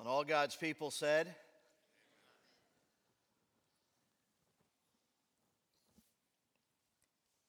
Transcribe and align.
And 0.00 0.08
all 0.08 0.24
God's 0.24 0.56
people 0.56 0.90
said, 0.90 1.34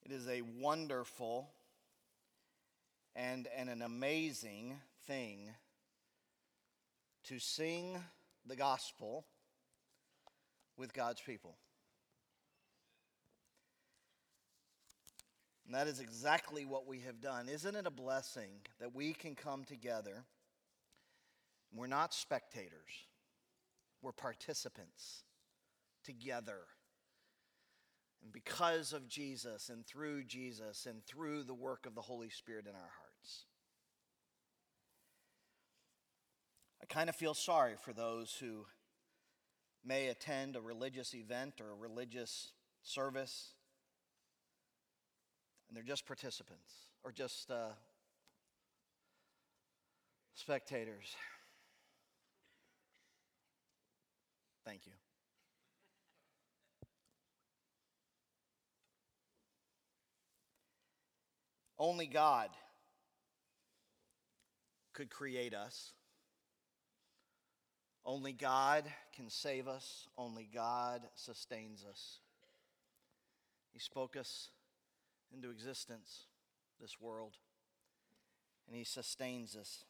It 0.04 0.12
is 0.12 0.28
a 0.28 0.42
wonderful 0.60 1.48
and, 3.15 3.47
and 3.56 3.69
an 3.69 3.82
amazing 3.82 4.76
thing 5.08 5.51
to 7.24 7.40
sing 7.40 7.97
the 8.46 8.58
gospel 8.58 9.24
with 10.76 10.94
God's 10.94 11.22
people. 11.22 11.56
And 15.65 15.74
that 15.74 15.88
is 15.88 16.02
exactly 16.02 16.66
what 16.66 16.86
we 16.86 16.99
have 16.99 17.22
done. 17.22 17.48
Isn't 17.48 17.77
it 17.77 17.88
a 17.88 17.91
blessing 17.91 18.52
that 18.82 18.94
we 18.94 19.13
can 19.13 19.36
come 19.36 19.63
together? 19.63 20.26
We're 21.74 21.88
not 21.88 22.14
spectators, 22.14 23.06
we're 24.02 24.12
participants 24.12 25.24
together. 26.04 26.60
And 28.24 28.32
because 28.32 28.94
of 28.94 29.08
Jesus 29.08 29.70
and 29.70 29.86
through 29.86 30.26
Jesus 30.26 30.86
and 30.86 31.04
through 31.06 31.44
the 31.44 31.56
work 31.56 31.88
of 31.88 31.96
the 31.96 32.02
Holy 32.02 32.30
Spirit 32.30 32.66
in 32.68 32.76
our 32.76 32.80
hearts. 32.82 33.46
I 36.84 36.86
kind 36.86 37.10
of 37.10 37.16
feel 37.16 37.34
sorry 37.34 37.74
for 37.82 37.94
those 37.94 38.38
who 38.40 38.66
may 39.84 40.10
attend 40.10 40.56
a 40.56 40.62
religious 40.62 41.16
event 41.16 41.60
or 41.60 41.72
a 41.72 41.76
religious 41.76 42.52
service 42.84 43.54
and 45.72 45.78
they're 45.78 45.84
just 45.84 46.06
participants 46.06 46.74
or 47.02 47.14
just 47.14 47.50
uh, 47.50 47.70
spectators. 50.35 51.16
Thank 54.72 54.88
you. 54.88 54.94
Only 61.78 62.08
God 62.08 62.48
could 64.94 65.09
create 65.09 65.53
us. 65.53 65.91
Only 68.05 68.31
God 68.31 68.86
can 69.13 69.30
save 69.30 69.67
us. 69.67 70.08
Only 70.17 70.47
God 70.53 71.02
sustains 71.16 71.83
us. 71.83 72.19
He 73.73 73.80
spoke 73.80 74.16
us 74.16 74.52
into 75.33 75.50
existence, 75.50 76.28
this 76.80 76.95
world, 77.02 77.33
and 78.69 78.78
He 78.78 78.85
sustains 78.85 79.58
us. 79.58 79.83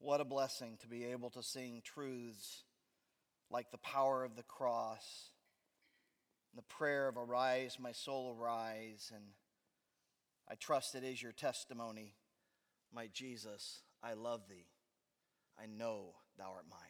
What 0.00 0.20
a 0.20 0.24
blessing 0.24 0.76
to 0.80 0.88
be 0.88 1.04
able 1.04 1.30
to 1.30 1.42
sing 1.44 1.82
truths 1.84 2.64
like 3.50 3.70
the 3.70 3.78
power 3.78 4.24
of 4.24 4.36
the 4.36 4.42
cross, 4.42 5.30
the 6.54 6.62
prayer 6.62 7.08
of 7.08 7.16
arise, 7.16 7.78
my 7.78 7.92
soul 7.92 8.36
arise, 8.38 9.10
and 9.14 9.24
I 10.48 10.54
trust 10.54 10.94
it 10.94 11.04
is 11.04 11.22
your 11.22 11.32
testimony, 11.32 12.14
my 12.92 13.08
Jesus, 13.12 13.82
I 14.02 14.14
love 14.14 14.42
thee. 14.48 14.66
I 15.58 15.66
know 15.66 16.14
thou 16.38 16.52
art 16.54 16.66
mine. 16.70 16.80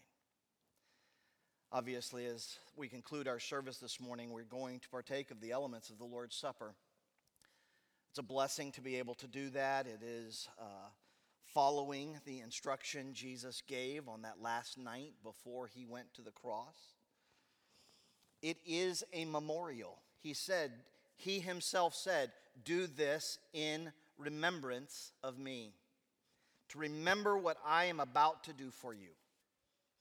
Obviously, 1.72 2.26
as 2.26 2.58
we 2.76 2.88
conclude 2.88 3.28
our 3.28 3.40
service 3.40 3.78
this 3.78 4.00
morning, 4.00 4.30
we're 4.30 4.44
going 4.44 4.80
to 4.80 4.88
partake 4.88 5.30
of 5.30 5.40
the 5.40 5.50
elements 5.50 5.90
of 5.90 5.98
the 5.98 6.04
Lord's 6.04 6.36
Supper. 6.36 6.74
It's 8.10 8.18
a 8.18 8.22
blessing 8.22 8.72
to 8.72 8.80
be 8.80 8.96
able 8.96 9.14
to 9.16 9.26
do 9.26 9.50
that. 9.50 9.86
It 9.86 10.00
is 10.02 10.48
uh, 10.60 10.88
following 11.56 12.20
the 12.26 12.40
instruction 12.40 13.14
Jesus 13.14 13.62
gave 13.66 14.10
on 14.10 14.20
that 14.20 14.42
last 14.42 14.76
night 14.76 15.14
before 15.24 15.66
he 15.66 15.86
went 15.86 16.12
to 16.12 16.20
the 16.20 16.30
cross. 16.30 16.92
It 18.42 18.58
is 18.66 19.02
a 19.14 19.24
memorial. 19.24 19.96
He 20.18 20.34
said, 20.34 20.70
He 21.14 21.40
himself 21.40 21.94
said, 21.94 22.30
Do 22.62 22.86
this 22.86 23.38
in 23.54 23.90
remembrance 24.18 25.12
of 25.24 25.38
me. 25.38 25.72
To 26.68 26.78
remember 26.78 27.38
what 27.38 27.56
I 27.66 27.86
am 27.86 28.00
about 28.00 28.44
to 28.44 28.52
do 28.52 28.70
for 28.70 28.92
you 28.92 29.14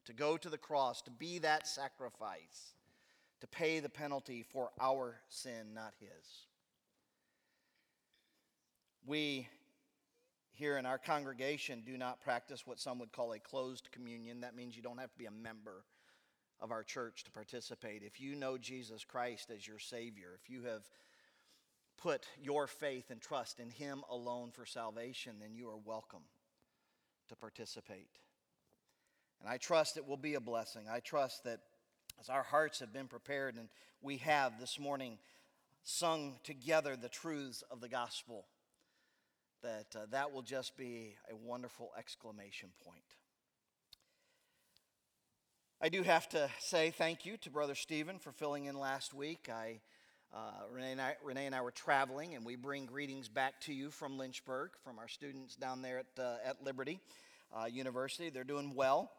to 0.07 0.11
go 0.11 0.35
to 0.35 0.49
the 0.49 0.57
cross, 0.57 1.01
to 1.03 1.09
be 1.09 1.39
that 1.39 1.67
sacrifice, 1.67 2.73
to 3.39 3.47
pay 3.47 3.79
the 3.79 3.87
penalty 3.87 4.43
for 4.43 4.71
our 4.81 5.21
sin, 5.29 5.73
not 5.73 5.93
his. 6.01 6.47
We 9.05 9.47
here 10.55 10.77
in 10.77 10.85
our 10.85 10.97
congregation 10.97 11.83
do 11.85 11.97
not 11.97 12.21
practice 12.21 12.65
what 12.65 12.79
some 12.79 12.99
would 12.99 13.11
call 13.11 13.33
a 13.33 13.39
closed 13.39 13.89
communion. 13.91 14.41
That 14.41 14.55
means 14.55 14.75
you 14.75 14.81
don't 14.81 14.99
have 14.99 15.11
to 15.11 15.17
be 15.17 15.25
a 15.25 15.31
member 15.31 15.83
of 16.61 16.71
our 16.71 16.83
church 16.83 17.23
to 17.25 17.31
participate. 17.31 18.03
If 18.03 18.21
you 18.21 18.35
know 18.35 18.57
Jesus 18.57 19.03
Christ 19.03 19.51
as 19.53 19.67
your 19.67 19.79
Savior, 19.79 20.29
if 20.41 20.49
you 20.49 20.63
have 20.63 20.83
put 21.97 22.25
your 22.41 22.67
faith 22.67 23.11
and 23.11 23.21
trust 23.21 23.59
in 23.59 23.69
Him 23.69 24.03
alone 24.09 24.51
for 24.51 24.65
salvation, 24.65 25.35
then 25.41 25.53
you 25.53 25.67
are 25.69 25.77
welcome 25.77 26.23
to 27.27 27.35
participate. 27.35 28.09
And 29.41 29.49
I 29.49 29.57
trust 29.57 29.97
it 29.97 30.07
will 30.07 30.17
be 30.17 30.35
a 30.35 30.39
blessing. 30.39 30.83
I 30.89 30.99
trust 30.99 31.43
that 31.43 31.59
as 32.19 32.29
our 32.29 32.43
hearts 32.43 32.79
have 32.79 32.93
been 32.93 33.07
prepared 33.07 33.55
and 33.55 33.67
we 34.01 34.17
have 34.17 34.59
this 34.59 34.79
morning 34.79 35.17
sung 35.83 36.35
together 36.43 36.95
the 36.95 37.09
truths 37.09 37.63
of 37.69 37.81
the 37.81 37.89
gospel, 37.89 38.45
that 39.65 39.99
uh, 39.99 40.05
that 40.11 40.31
will 40.31 40.43
just 40.43 40.77
be 40.77 41.15
a 41.31 41.35
wonderful 41.35 41.89
exclamation 41.97 42.69
point. 42.85 43.01
I 45.81 45.89
do 45.89 46.03
have 46.03 46.29
to 46.29 46.49
say 46.59 46.91
thank 46.91 47.25
you 47.25 47.37
to 47.37 47.49
Brother 47.49 47.73
Stephen 47.73 48.19
for 48.19 48.31
filling 48.31 48.65
in 48.65 48.77
last 48.77 49.11
week. 49.11 49.49
I, 49.51 49.79
uh, 50.31 50.51
Renee, 50.71 50.91
and 50.91 51.01
I, 51.01 51.15
Renee 51.23 51.47
and 51.47 51.55
I 51.55 51.61
were 51.61 51.71
traveling, 51.71 52.35
and 52.35 52.45
we 52.45 52.55
bring 52.55 52.85
greetings 52.85 53.27
back 53.27 53.59
to 53.61 53.73
you 53.73 53.89
from 53.89 54.19
Lynchburg, 54.19 54.69
from 54.83 54.99
our 54.99 55.07
students 55.07 55.55
down 55.55 55.81
there 55.81 55.99
at, 55.99 56.23
uh, 56.23 56.35
at 56.45 56.63
Liberty 56.63 56.99
uh, 57.55 57.65
University. 57.65 58.29
They're 58.29 58.43
doing 58.43 58.73
well. 58.75 59.11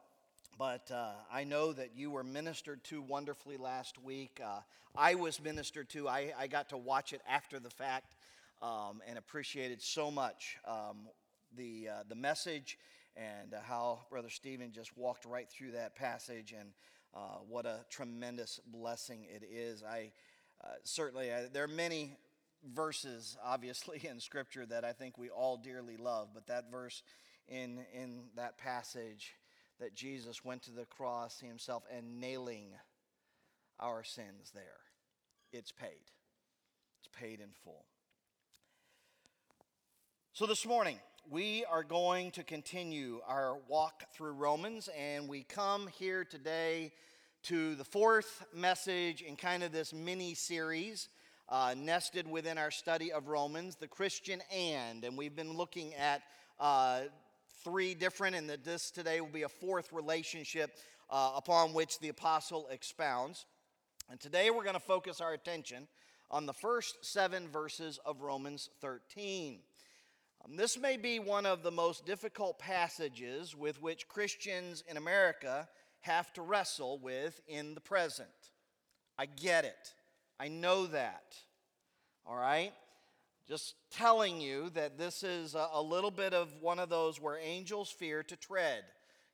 But 0.58 0.90
uh, 0.92 1.10
I 1.30 1.42
know 1.42 1.72
that 1.72 1.90
you 1.96 2.12
were 2.12 2.24
ministered 2.24 2.84
to 2.84 3.02
wonderfully 3.02 3.56
last 3.56 4.02
week. 4.02 4.40
Uh, 4.42 4.60
I 4.96 5.16
was 5.16 5.42
ministered 5.42 5.90
to. 5.90 6.08
I, 6.08 6.32
I, 6.38 6.46
got 6.46 6.70
to 6.70 6.78
watch 6.78 7.12
it 7.12 7.20
after 7.28 7.60
the 7.60 7.68
fact 7.68 8.15
um, 8.62 9.02
and 9.06 9.18
appreciated 9.18 9.82
so 9.82 10.10
much 10.10 10.56
um, 10.66 11.08
the, 11.56 11.88
uh, 11.90 12.02
the 12.08 12.14
message 12.14 12.78
and 13.16 13.54
uh, 13.54 13.58
how 13.62 14.00
Brother 14.10 14.30
Stephen 14.30 14.72
just 14.72 14.96
walked 14.96 15.24
right 15.24 15.48
through 15.50 15.72
that 15.72 15.94
passage 15.96 16.54
and 16.58 16.70
uh, 17.14 17.38
what 17.48 17.66
a 17.66 17.84
tremendous 17.90 18.60
blessing 18.66 19.26
it 19.28 19.42
is. 19.42 19.82
I 19.82 20.12
uh, 20.62 20.68
certainly, 20.84 21.30
there 21.52 21.64
are 21.64 21.68
many 21.68 22.16
verses, 22.74 23.36
obviously, 23.44 24.00
in 24.08 24.20
Scripture 24.20 24.66
that 24.66 24.84
I 24.84 24.92
think 24.92 25.18
we 25.18 25.30
all 25.30 25.56
dearly 25.56 25.96
love, 25.96 26.28
but 26.34 26.46
that 26.46 26.70
verse 26.70 27.02
in, 27.48 27.80
in 27.94 28.24
that 28.36 28.58
passage 28.58 29.34
that 29.78 29.94
Jesus 29.94 30.44
went 30.44 30.62
to 30.62 30.72
the 30.72 30.86
cross 30.86 31.40
himself 31.40 31.84
and 31.94 32.20
nailing 32.20 32.72
our 33.78 34.02
sins 34.02 34.50
there. 34.54 34.80
It's 35.52 35.72
paid. 35.72 36.10
It's 37.00 37.08
paid 37.12 37.40
in 37.40 37.50
full. 37.62 37.84
So 40.36 40.44
this 40.44 40.66
morning, 40.66 40.98
we 41.30 41.64
are 41.64 41.82
going 41.82 42.30
to 42.32 42.42
continue 42.42 43.22
our 43.26 43.56
walk 43.68 44.04
through 44.12 44.32
Romans, 44.32 44.90
and 44.94 45.30
we 45.30 45.44
come 45.44 45.88
here 45.98 46.26
today 46.26 46.92
to 47.44 47.74
the 47.74 47.84
fourth 47.84 48.44
message 48.54 49.22
in 49.22 49.36
kind 49.36 49.62
of 49.62 49.72
this 49.72 49.94
mini 49.94 50.34
series. 50.34 51.08
Uh, 51.48 51.74
nested 51.74 52.30
within 52.30 52.58
our 52.58 52.70
study 52.70 53.10
of 53.14 53.28
Romans, 53.28 53.76
the 53.76 53.88
Christian 53.88 54.42
and, 54.54 55.04
and 55.04 55.16
we've 55.16 55.34
been 55.34 55.56
looking 55.56 55.94
at 55.94 56.20
uh, 56.60 57.04
three 57.64 57.94
different, 57.94 58.36
and 58.36 58.50
that 58.50 58.62
this 58.62 58.90
today 58.90 59.22
will 59.22 59.28
be 59.28 59.44
a 59.44 59.48
fourth 59.48 59.90
relationship 59.90 60.70
uh, 61.08 61.32
upon 61.34 61.72
which 61.72 61.98
the 62.00 62.10
apostle 62.10 62.68
expounds. 62.70 63.46
And 64.10 64.20
today 64.20 64.50
we're 64.50 64.64
going 64.64 64.74
to 64.74 64.80
focus 64.80 65.22
our 65.22 65.32
attention 65.32 65.88
on 66.30 66.44
the 66.44 66.52
first 66.52 67.06
seven 67.06 67.48
verses 67.48 67.98
of 68.04 68.20
Romans 68.20 68.68
13. 68.82 69.60
Um, 70.46 70.56
this 70.56 70.78
may 70.78 70.96
be 70.96 71.18
one 71.18 71.46
of 71.46 71.62
the 71.62 71.70
most 71.70 72.06
difficult 72.06 72.58
passages 72.58 73.56
with 73.56 73.80
which 73.82 74.08
Christians 74.08 74.84
in 74.88 74.96
America 74.96 75.68
have 76.00 76.32
to 76.34 76.42
wrestle 76.42 76.98
with 76.98 77.40
in 77.48 77.74
the 77.74 77.80
present. 77.80 78.28
I 79.18 79.26
get 79.26 79.64
it. 79.64 79.94
I 80.38 80.48
know 80.48 80.86
that. 80.86 81.34
All 82.26 82.36
right? 82.36 82.72
Just 83.48 83.74
telling 83.90 84.40
you 84.40 84.70
that 84.70 84.98
this 84.98 85.22
is 85.22 85.54
a, 85.54 85.68
a 85.72 85.82
little 85.82 86.10
bit 86.10 86.34
of 86.34 86.48
one 86.60 86.78
of 86.78 86.90
those 86.90 87.20
where 87.20 87.38
angels 87.38 87.90
fear 87.90 88.22
to 88.24 88.36
tread 88.36 88.84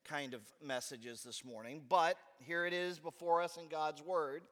kind 0.05 0.35
of 0.35 0.41
messages 0.63 1.23
this 1.23 1.45
morning. 1.45 1.83
But 1.89 2.17
here 2.39 2.65
it 2.65 2.73
is 2.73 2.99
before 2.99 3.43
us 3.43 3.57
in 3.57 3.69
God's 3.69 4.03
Word. 4.03 4.43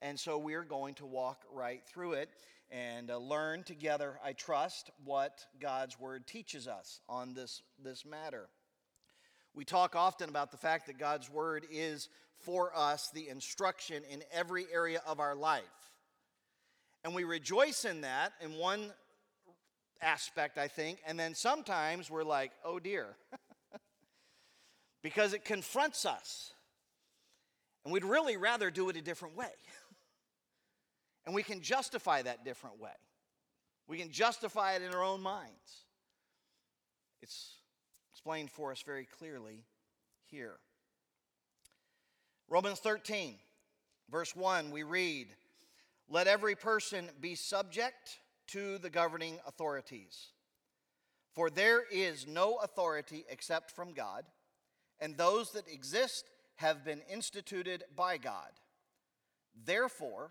And 0.00 0.18
so 0.18 0.38
we're 0.38 0.64
going 0.64 0.94
to 0.94 1.06
walk 1.06 1.42
right 1.52 1.82
through 1.86 2.12
it 2.12 2.30
and 2.70 3.10
uh, 3.10 3.18
learn 3.18 3.62
together, 3.62 4.18
I 4.24 4.32
trust, 4.32 4.90
what 5.04 5.46
God's 5.60 5.98
Word 5.98 6.26
teaches 6.26 6.68
us 6.68 7.00
on 7.08 7.34
this, 7.34 7.62
this 7.82 8.04
matter. 8.04 8.48
We 9.54 9.64
talk 9.64 9.96
often 9.96 10.28
about 10.28 10.50
the 10.50 10.56
fact 10.56 10.86
that 10.86 10.98
God's 10.98 11.30
Word 11.30 11.66
is 11.70 12.08
for 12.40 12.70
us 12.76 13.10
the 13.10 13.28
instruction 13.28 14.02
in 14.10 14.22
every 14.32 14.66
area 14.72 15.02
of 15.06 15.20
our 15.20 15.34
life. 15.34 15.62
And 17.04 17.14
we 17.14 17.24
rejoice 17.24 17.84
in 17.84 18.02
that 18.02 18.32
in 18.40 18.54
one 18.54 18.92
aspect, 20.00 20.58
I 20.58 20.68
think, 20.68 20.98
and 21.06 21.18
then 21.18 21.34
sometimes 21.34 22.10
we're 22.10 22.24
like, 22.24 22.52
oh 22.64 22.78
dear, 22.78 23.16
because 25.02 25.32
it 25.32 25.44
confronts 25.44 26.04
us. 26.04 26.52
And 27.84 27.92
we'd 27.92 28.04
really 28.04 28.36
rather 28.36 28.70
do 28.70 28.88
it 28.90 28.96
a 28.96 29.02
different 29.02 29.36
way. 29.36 29.46
and 31.28 31.34
we 31.34 31.42
can 31.42 31.60
justify 31.60 32.22
that 32.22 32.42
different 32.42 32.80
way. 32.80 32.96
We 33.86 33.98
can 33.98 34.10
justify 34.10 34.76
it 34.76 34.82
in 34.82 34.94
our 34.94 35.04
own 35.04 35.20
minds. 35.20 35.84
It's 37.20 37.52
explained 38.10 38.50
for 38.50 38.72
us 38.72 38.80
very 38.80 39.04
clearly 39.04 39.66
here. 40.30 40.54
Romans 42.48 42.78
13, 42.78 43.34
verse 44.10 44.34
1, 44.34 44.70
we 44.70 44.84
read, 44.84 45.28
Let 46.08 46.28
every 46.28 46.54
person 46.54 47.10
be 47.20 47.34
subject 47.34 48.20
to 48.46 48.78
the 48.78 48.88
governing 48.88 49.38
authorities. 49.46 50.28
For 51.34 51.50
there 51.50 51.82
is 51.92 52.26
no 52.26 52.56
authority 52.56 53.26
except 53.28 53.70
from 53.70 53.92
God, 53.92 54.24
and 54.98 55.14
those 55.14 55.52
that 55.52 55.68
exist 55.70 56.24
have 56.56 56.86
been 56.86 57.02
instituted 57.12 57.84
by 57.94 58.16
God. 58.16 58.48
Therefore, 59.66 60.30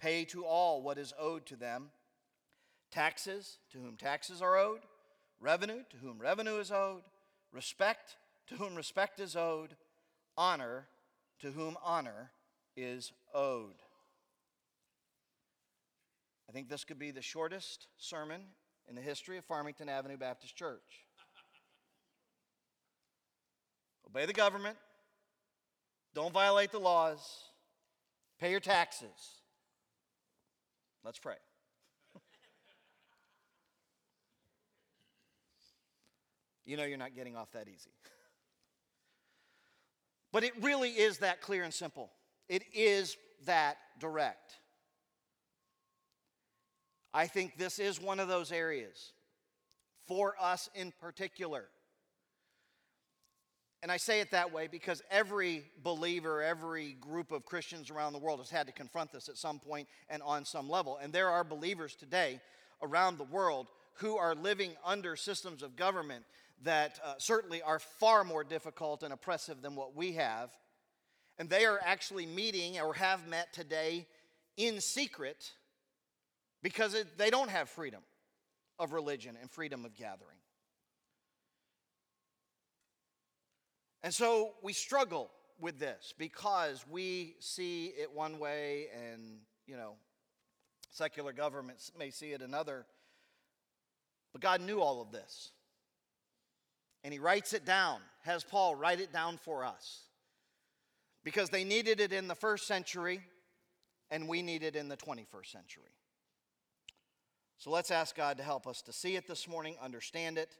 Pay 0.00 0.24
to 0.26 0.44
all 0.44 0.82
what 0.82 0.98
is 0.98 1.12
owed 1.18 1.46
to 1.46 1.56
them 1.56 1.90
taxes 2.90 3.58
to 3.72 3.78
whom 3.78 3.96
taxes 3.96 4.40
are 4.40 4.56
owed, 4.56 4.80
revenue 5.40 5.82
to 5.90 5.96
whom 5.98 6.18
revenue 6.18 6.58
is 6.58 6.70
owed, 6.70 7.02
respect 7.52 8.16
to 8.46 8.54
whom 8.54 8.74
respect 8.74 9.20
is 9.20 9.36
owed, 9.36 9.76
honor 10.36 10.86
to 11.40 11.50
whom 11.50 11.76
honor 11.84 12.30
is 12.76 13.12
owed. 13.34 13.74
I 16.48 16.52
think 16.52 16.68
this 16.68 16.84
could 16.84 16.98
be 16.98 17.10
the 17.10 17.22
shortest 17.22 17.88
sermon 17.98 18.42
in 18.88 18.94
the 18.94 19.02
history 19.02 19.36
of 19.36 19.44
Farmington 19.44 19.88
Avenue 19.88 20.16
Baptist 20.16 20.54
Church. 20.56 21.04
Obey 24.06 24.26
the 24.26 24.32
government, 24.32 24.76
don't 26.14 26.32
violate 26.32 26.70
the 26.70 26.78
laws, 26.78 27.18
pay 28.38 28.50
your 28.50 28.60
taxes. 28.60 29.42
Let's 31.06 31.20
pray. 31.20 31.36
you 36.64 36.76
know 36.76 36.82
you're 36.82 36.98
not 36.98 37.14
getting 37.14 37.36
off 37.36 37.52
that 37.52 37.68
easy. 37.68 37.92
But 40.32 40.42
it 40.42 40.52
really 40.60 40.90
is 40.90 41.18
that 41.18 41.40
clear 41.40 41.62
and 41.62 41.72
simple. 41.72 42.10
It 42.48 42.64
is 42.74 43.16
that 43.44 43.76
direct. 44.00 44.56
I 47.14 47.28
think 47.28 47.56
this 47.56 47.78
is 47.78 48.02
one 48.02 48.18
of 48.18 48.26
those 48.26 48.50
areas 48.50 49.12
for 50.08 50.34
us 50.40 50.68
in 50.74 50.92
particular. 51.00 51.66
And 53.86 53.92
I 53.92 53.98
say 53.98 54.18
it 54.18 54.32
that 54.32 54.52
way 54.52 54.66
because 54.66 55.00
every 55.12 55.62
believer, 55.84 56.42
every 56.42 56.94
group 56.94 57.30
of 57.30 57.44
Christians 57.44 57.88
around 57.88 58.14
the 58.14 58.18
world 58.18 58.40
has 58.40 58.50
had 58.50 58.66
to 58.66 58.72
confront 58.72 59.12
this 59.12 59.28
at 59.28 59.36
some 59.36 59.60
point 59.60 59.86
and 60.08 60.24
on 60.24 60.44
some 60.44 60.68
level. 60.68 60.98
And 61.00 61.12
there 61.12 61.28
are 61.30 61.44
believers 61.44 61.94
today 61.94 62.40
around 62.82 63.16
the 63.16 63.22
world 63.22 63.68
who 63.98 64.16
are 64.16 64.34
living 64.34 64.72
under 64.84 65.14
systems 65.14 65.62
of 65.62 65.76
government 65.76 66.24
that 66.64 66.98
uh, 67.04 67.14
certainly 67.18 67.62
are 67.62 67.78
far 67.78 68.24
more 68.24 68.42
difficult 68.42 69.04
and 69.04 69.12
oppressive 69.12 69.62
than 69.62 69.76
what 69.76 69.94
we 69.94 70.14
have. 70.14 70.50
And 71.38 71.48
they 71.48 71.64
are 71.64 71.78
actually 71.84 72.26
meeting 72.26 72.80
or 72.80 72.92
have 72.94 73.28
met 73.28 73.52
today 73.52 74.08
in 74.56 74.80
secret 74.80 75.52
because 76.60 76.94
it, 76.94 77.16
they 77.18 77.30
don't 77.30 77.50
have 77.50 77.68
freedom 77.68 78.02
of 78.80 78.92
religion 78.92 79.36
and 79.40 79.48
freedom 79.48 79.84
of 79.84 79.94
gathering. 79.94 80.38
And 84.06 84.14
so 84.14 84.52
we 84.62 84.72
struggle 84.72 85.32
with 85.58 85.80
this 85.80 86.14
because 86.16 86.84
we 86.88 87.34
see 87.40 87.86
it 87.86 88.14
one 88.14 88.38
way 88.38 88.86
and, 88.94 89.38
you 89.66 89.76
know, 89.76 89.94
secular 90.92 91.32
governments 91.32 91.90
may 91.98 92.10
see 92.10 92.30
it 92.30 92.40
another. 92.40 92.86
But 94.32 94.42
God 94.42 94.60
knew 94.60 94.78
all 94.78 95.02
of 95.02 95.10
this 95.10 95.50
and 97.02 97.12
he 97.12 97.18
writes 97.18 97.52
it 97.52 97.64
down, 97.64 97.98
has 98.22 98.44
Paul 98.44 98.76
write 98.76 99.00
it 99.00 99.12
down 99.12 99.38
for 99.38 99.64
us. 99.64 100.02
Because 101.24 101.50
they 101.50 101.64
needed 101.64 101.98
it 101.98 102.12
in 102.12 102.28
the 102.28 102.36
first 102.36 102.68
century, 102.68 103.20
and 104.12 104.28
we 104.28 104.40
need 104.40 104.62
it 104.62 104.76
in 104.76 104.88
the 104.88 104.96
21st 104.96 105.50
century. 105.50 105.90
So 107.58 107.72
let's 107.72 107.90
ask 107.90 108.14
God 108.14 108.36
to 108.36 108.44
help 108.44 108.68
us 108.68 108.82
to 108.82 108.92
see 108.92 109.16
it 109.16 109.26
this 109.26 109.48
morning, 109.48 109.74
understand 109.82 110.38
it, 110.38 110.52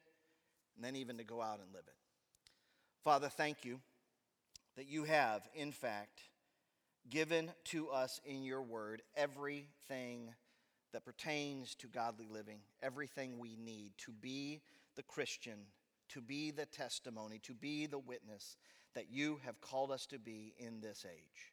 and 0.74 0.84
then 0.84 0.96
even 0.96 1.18
to 1.18 1.24
go 1.24 1.40
out 1.40 1.60
and 1.60 1.72
live 1.72 1.84
it. 1.86 2.05
Father, 3.06 3.28
thank 3.28 3.64
you 3.64 3.78
that 4.76 4.88
you 4.88 5.04
have, 5.04 5.48
in 5.54 5.70
fact, 5.70 6.22
given 7.08 7.52
to 7.66 7.88
us 7.88 8.20
in 8.24 8.42
your 8.42 8.62
word 8.62 9.00
everything 9.16 10.34
that 10.92 11.04
pertains 11.04 11.76
to 11.76 11.86
godly 11.86 12.26
living, 12.28 12.58
everything 12.82 13.38
we 13.38 13.54
need 13.64 13.92
to 13.98 14.10
be 14.10 14.60
the 14.96 15.04
Christian 15.04 15.54
to 16.08 16.20
be 16.20 16.50
the 16.50 16.66
testimony, 16.66 17.38
to 17.44 17.54
be 17.54 17.86
the 17.86 17.96
witness 17.96 18.56
that 18.96 19.08
you 19.08 19.38
have 19.44 19.60
called 19.60 19.92
us 19.92 20.06
to 20.06 20.18
be 20.18 20.52
in 20.58 20.80
this 20.80 21.06
age. 21.08 21.52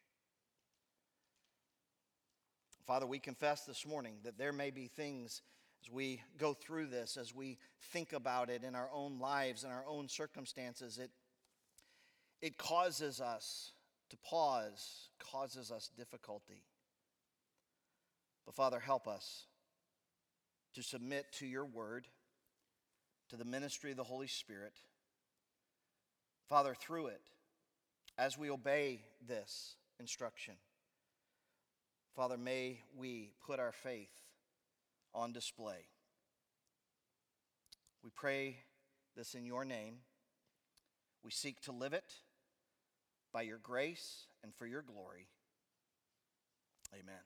Father, 2.84 3.06
we 3.06 3.20
confess 3.20 3.60
this 3.60 3.86
morning 3.86 4.16
that 4.24 4.38
there 4.38 4.52
may 4.52 4.72
be 4.72 4.88
things 4.88 5.40
as 5.84 5.92
we 5.92 6.20
go 6.36 6.52
through 6.52 6.86
this, 6.86 7.16
as 7.16 7.32
we 7.32 7.58
think 7.92 8.12
about 8.12 8.50
it 8.50 8.64
in 8.64 8.74
our 8.74 8.88
own 8.92 9.20
lives 9.20 9.62
and 9.62 9.72
our 9.72 9.84
own 9.86 10.08
circumstances, 10.08 10.98
it, 10.98 11.10
it 12.42 12.58
causes 12.58 13.20
us 13.20 13.72
to 14.10 14.16
pause, 14.18 15.08
causes 15.18 15.70
us 15.70 15.90
difficulty. 15.96 16.62
But 18.44 18.54
Father, 18.54 18.78
help 18.78 19.08
us 19.08 19.46
to 20.74 20.82
submit 20.82 21.26
to 21.38 21.46
your 21.46 21.64
word 21.64 22.06
to 23.30 23.36
the 23.36 23.44
ministry 23.44 23.90
of 23.90 23.96
the 23.96 24.04
Holy 24.04 24.26
Spirit. 24.26 24.74
Father, 26.48 26.74
through 26.74 27.06
it, 27.06 27.22
as 28.18 28.36
we 28.36 28.50
obey 28.50 29.00
this 29.26 29.76
instruction, 29.98 30.54
Father, 32.14 32.36
may 32.36 32.80
we 32.96 33.32
put 33.44 33.58
our 33.58 33.72
faith 33.72 34.12
on 35.14 35.32
display. 35.32 35.86
We 38.04 38.10
pray 38.14 38.58
this 39.16 39.34
in 39.34 39.46
your 39.46 39.64
name. 39.64 39.96
We 41.24 41.30
seek 41.30 41.60
to 41.62 41.72
live 41.72 41.92
it 41.92 42.12
by 43.34 43.42
your 43.42 43.58
grace 43.58 44.28
and 44.44 44.54
for 44.54 44.64
your 44.64 44.80
glory. 44.80 45.26
Amen. 46.94 47.20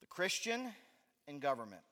The 0.00 0.06
Christian 0.06 0.72
in 1.28 1.38
government. 1.38 1.82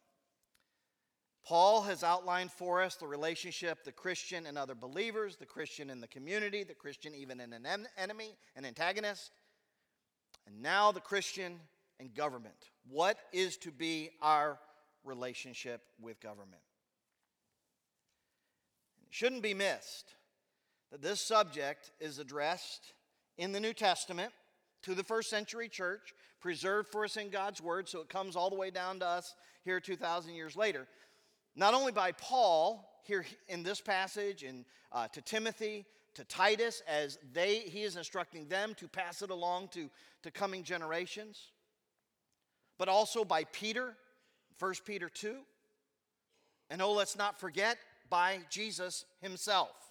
Paul 1.46 1.82
has 1.82 2.02
outlined 2.02 2.50
for 2.50 2.82
us 2.82 2.96
the 2.96 3.06
relationship 3.06 3.84
the 3.84 3.92
Christian 3.92 4.46
and 4.46 4.58
other 4.58 4.74
believers, 4.74 5.36
the 5.36 5.46
Christian 5.46 5.90
in 5.90 6.00
the 6.00 6.08
community, 6.08 6.64
the 6.64 6.74
Christian 6.74 7.14
even 7.14 7.40
in 7.40 7.52
an 7.52 7.66
enemy, 7.96 8.36
an 8.56 8.64
antagonist, 8.64 9.30
and 10.46 10.62
now 10.62 10.90
the 10.90 11.00
Christian 11.00 11.60
and 12.00 12.14
government. 12.14 12.70
What 12.88 13.18
is 13.32 13.56
to 13.58 13.70
be 13.70 14.10
our 14.22 14.58
relationship 15.04 15.82
with 16.00 16.20
government? 16.20 16.62
It 19.06 19.14
shouldn't 19.14 19.42
be 19.42 19.54
missed 19.54 20.14
that 20.90 21.02
this 21.02 21.20
subject 21.20 21.92
is 22.00 22.18
addressed 22.18 22.92
in 23.36 23.52
the 23.52 23.60
New 23.60 23.72
Testament 23.72 24.32
to 24.82 24.94
the 24.94 25.04
first 25.04 25.30
century 25.30 25.68
church, 25.68 26.14
preserved 26.40 26.88
for 26.88 27.04
us 27.04 27.16
in 27.16 27.30
God's 27.30 27.60
Word, 27.60 27.88
so 27.88 28.00
it 28.00 28.08
comes 28.08 28.36
all 28.36 28.50
the 28.50 28.56
way 28.56 28.70
down 28.70 29.00
to 29.00 29.06
us 29.06 29.34
here 29.64 29.80
2,000 29.80 30.34
years 30.34 30.56
later. 30.56 30.86
Not 31.56 31.74
only 31.74 31.92
by 31.92 32.12
Paul 32.12 32.88
here 33.02 33.24
in 33.48 33.62
this 33.62 33.80
passage, 33.80 34.44
and 34.44 34.64
uh, 34.92 35.08
to 35.08 35.20
Timothy, 35.20 35.84
to 36.14 36.24
Titus, 36.24 36.82
as 36.88 37.18
they 37.32 37.58
he 37.60 37.82
is 37.82 37.96
instructing 37.96 38.48
them 38.48 38.74
to 38.76 38.88
pass 38.88 39.22
it 39.22 39.30
along 39.30 39.68
to, 39.68 39.90
to 40.22 40.30
coming 40.30 40.62
generations, 40.62 41.50
but 42.78 42.88
also 42.88 43.24
by 43.24 43.44
Peter, 43.44 43.94
1 44.58 44.74
Peter 44.84 45.08
2. 45.08 45.36
And 46.70 46.82
oh, 46.82 46.92
let's 46.92 47.16
not 47.16 47.40
forget 47.40 47.78
by 48.08 48.40
Jesus 48.50 49.04
himself. 49.20 49.87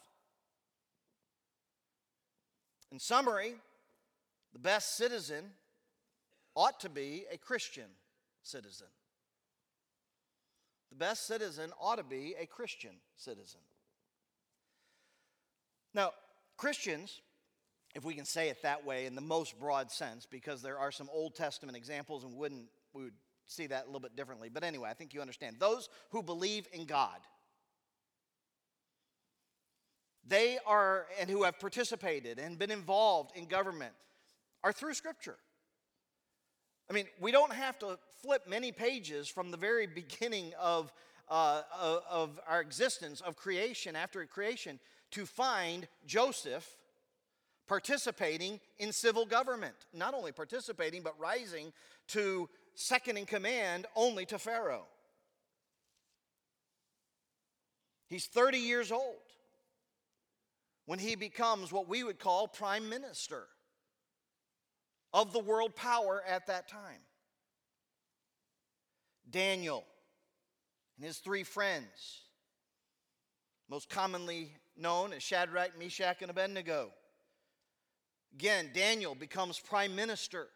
In 2.91 2.99
summary, 2.99 3.55
the 4.53 4.59
best 4.59 4.95
citizen 4.97 5.45
ought 6.55 6.79
to 6.79 6.89
be 6.89 7.25
a 7.31 7.37
Christian 7.37 7.89
citizen. 8.43 8.87
The 10.89 10.95
best 10.95 11.27
citizen 11.27 11.71
ought 11.79 11.97
to 11.97 12.03
be 12.03 12.35
a 12.39 12.45
Christian 12.45 12.95
citizen. 13.17 13.59
Now, 15.93 16.11
Christians, 16.55 17.21
if 17.93 18.03
we 18.05 18.13
can 18.13 18.25
say 18.25 18.49
it 18.49 18.61
that 18.63 18.85
way 18.85 19.05
in 19.05 19.15
the 19.15 19.21
most 19.21 19.59
broad 19.59 19.91
sense, 19.91 20.25
because 20.25 20.61
there 20.61 20.79
are 20.79 20.91
some 20.91 21.09
Old 21.11 21.35
Testament 21.35 21.77
examples 21.77 22.23
and 22.23 22.35
wouldn't 22.35 22.67
we 22.93 23.03
would 23.03 23.13
see 23.45 23.67
that 23.67 23.83
a 23.83 23.85
little 23.85 23.99
bit 23.99 24.15
differently. 24.15 24.49
But 24.49 24.63
anyway, 24.63 24.89
I 24.89 24.93
think 24.93 25.13
you 25.13 25.21
understand. 25.21 25.57
Those 25.59 25.89
who 26.11 26.23
believe 26.23 26.67
in 26.73 26.85
God, 26.85 27.19
they 30.27 30.59
are, 30.65 31.07
and 31.19 31.29
who 31.29 31.43
have 31.43 31.59
participated 31.59 32.39
and 32.39 32.59
been 32.59 32.71
involved 32.71 33.31
in 33.35 33.45
government, 33.45 33.93
are 34.63 34.73
through 34.73 34.93
Scripture. 34.93 35.37
I 36.89 36.93
mean, 36.93 37.05
we 37.19 37.31
don't 37.31 37.53
have 37.53 37.77
to 37.79 37.97
flip 38.21 38.43
many 38.47 38.71
pages 38.71 39.27
from 39.27 39.51
the 39.51 39.57
very 39.57 39.87
beginning 39.95 40.53
of, 40.59 40.91
uh, 41.29 41.61
of 42.09 42.39
our 42.47 42.61
existence, 42.61 43.21
of 43.21 43.35
creation, 43.35 43.95
after 43.95 44.25
creation, 44.25 44.79
to 45.11 45.25
find 45.25 45.87
Joseph 46.05 46.67
participating 47.67 48.59
in 48.79 48.91
civil 48.91 49.25
government. 49.25 49.75
Not 49.93 50.13
only 50.13 50.31
participating, 50.31 51.01
but 51.03 51.19
rising 51.19 51.73
to 52.09 52.49
second 52.75 53.17
in 53.17 53.25
command 53.25 53.85
only 53.95 54.25
to 54.25 54.39
Pharaoh. 54.39 54.85
He's 58.07 58.27
30 58.27 58.57
years 58.57 58.91
old 58.91 59.17
when 60.87 60.99
he 60.99 61.15
becomes 61.15 61.71
what 61.71 61.87
we 61.87 62.01
would 62.01 62.17
call 62.17 62.47
prime 62.47 62.89
minister 62.89 63.43
of 65.13 65.33
the 65.33 65.39
world 65.39 65.75
power 65.75 66.23
at 66.27 66.47
that 66.47 66.69
time. 66.69 67.01
Daniel 69.29 69.83
and 70.95 71.05
his 71.05 71.17
three 71.17 71.43
friends, 71.43 72.21
most 73.69 73.89
commonly 73.89 74.53
known 74.77 75.11
as 75.11 75.21
Shadrach, 75.21 75.77
Meshach, 75.77 76.21
and 76.21 76.31
Abednego. 76.31 76.91
Again, 78.33 78.69
Daniel 78.73 79.13
becomes 79.13 79.59
prime 79.59 79.93
minister 79.93 80.47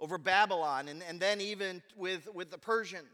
over 0.00 0.16
Babylon 0.16 0.88
and, 0.88 1.02
and 1.06 1.20
then 1.20 1.42
even 1.42 1.82
with, 1.94 2.26
with 2.34 2.50
the 2.50 2.58
Persians. 2.58 3.04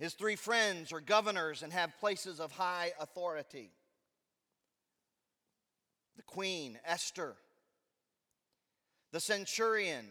His 0.00 0.14
three 0.14 0.34
friends 0.34 0.92
are 0.92 1.00
governors 1.00 1.62
and 1.62 1.72
have 1.72 1.96
places 2.00 2.40
of 2.40 2.50
high 2.50 2.90
authority 2.98 3.70
the 6.16 6.22
queen, 6.22 6.78
Esther. 6.84 7.34
The 9.12 9.20
centurion 9.20 10.06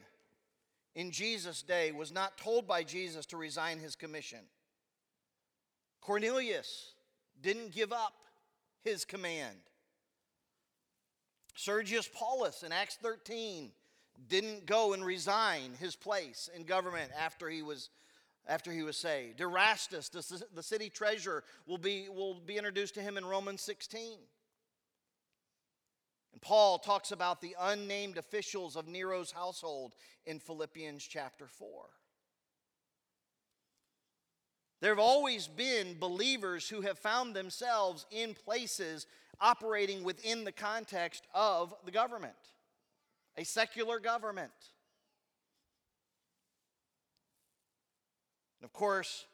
in 0.95 1.11
Jesus' 1.11 1.61
day 1.61 1.91
was 1.91 2.11
not 2.11 2.37
told 2.37 2.67
by 2.67 2.83
Jesus 2.83 3.25
to 3.27 3.37
resign 3.37 3.79
his 3.79 3.95
commission. 3.95 4.39
Cornelius 6.01 6.93
didn't 7.41 7.73
give 7.73 7.91
up 7.91 8.13
his 8.83 9.05
command. 9.05 9.57
Sergius 11.55 12.09
Paulus 12.13 12.63
in 12.63 12.71
Acts 12.71 12.97
13 13.01 13.71
didn't 14.27 14.65
go 14.65 14.93
and 14.93 15.05
resign 15.05 15.73
his 15.79 15.95
place 15.95 16.49
in 16.55 16.63
government 16.63 17.11
after 17.19 17.49
he 17.49 17.61
was 17.61 17.89
after 18.47 18.71
he 18.71 18.81
was 18.81 18.97
saved. 18.97 19.39
Erastus, 19.39 20.09
the 20.09 20.63
city 20.63 20.89
treasurer, 20.89 21.43
will 21.67 21.77
be, 21.77 22.09
will 22.09 22.33
be 22.33 22.57
introduced 22.57 22.95
to 22.95 23.01
him 23.01 23.15
in 23.17 23.23
Romans 23.23 23.61
16. 23.61 24.17
And 26.31 26.41
Paul 26.41 26.79
talks 26.79 27.11
about 27.11 27.41
the 27.41 27.55
unnamed 27.59 28.17
officials 28.17 28.75
of 28.75 28.87
Nero's 28.87 29.31
household 29.31 29.95
in 30.25 30.39
Philippians 30.39 31.03
chapter 31.03 31.47
4. 31.47 31.85
There 34.81 34.91
have 34.91 34.99
always 34.99 35.47
been 35.47 35.99
believers 35.99 36.67
who 36.67 36.81
have 36.81 36.97
found 36.97 37.35
themselves 37.35 38.07
in 38.09 38.33
places 38.33 39.05
operating 39.39 40.03
within 40.03 40.43
the 40.43 40.51
context 40.51 41.27
of 41.33 41.73
the 41.85 41.91
government, 41.91 42.33
a 43.37 43.43
secular 43.43 43.99
government. 43.99 44.51
And 48.59 48.65
of 48.65 48.73
course, 48.73 49.25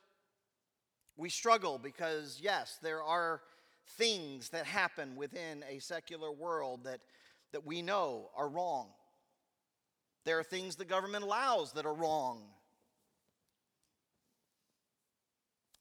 we 1.16 1.30
struggle 1.30 1.78
because, 1.78 2.40
yes, 2.42 2.78
there 2.82 3.04
are 3.04 3.42
things 3.92 4.50
that 4.50 4.66
happen 4.66 5.16
within 5.16 5.64
a 5.70 5.80
secular 5.80 6.32
world 6.32 6.84
that, 6.84 7.00
that 7.52 7.66
we 7.66 7.82
know 7.82 8.30
are 8.36 8.50
wrong. 8.50 8.88
There 10.26 10.40
are 10.40 10.44
things 10.44 10.76
the 10.76 10.86
government 10.86 11.24
allows 11.24 11.74
that 11.74 11.86
are 11.86 11.94
wrong. 11.94 12.44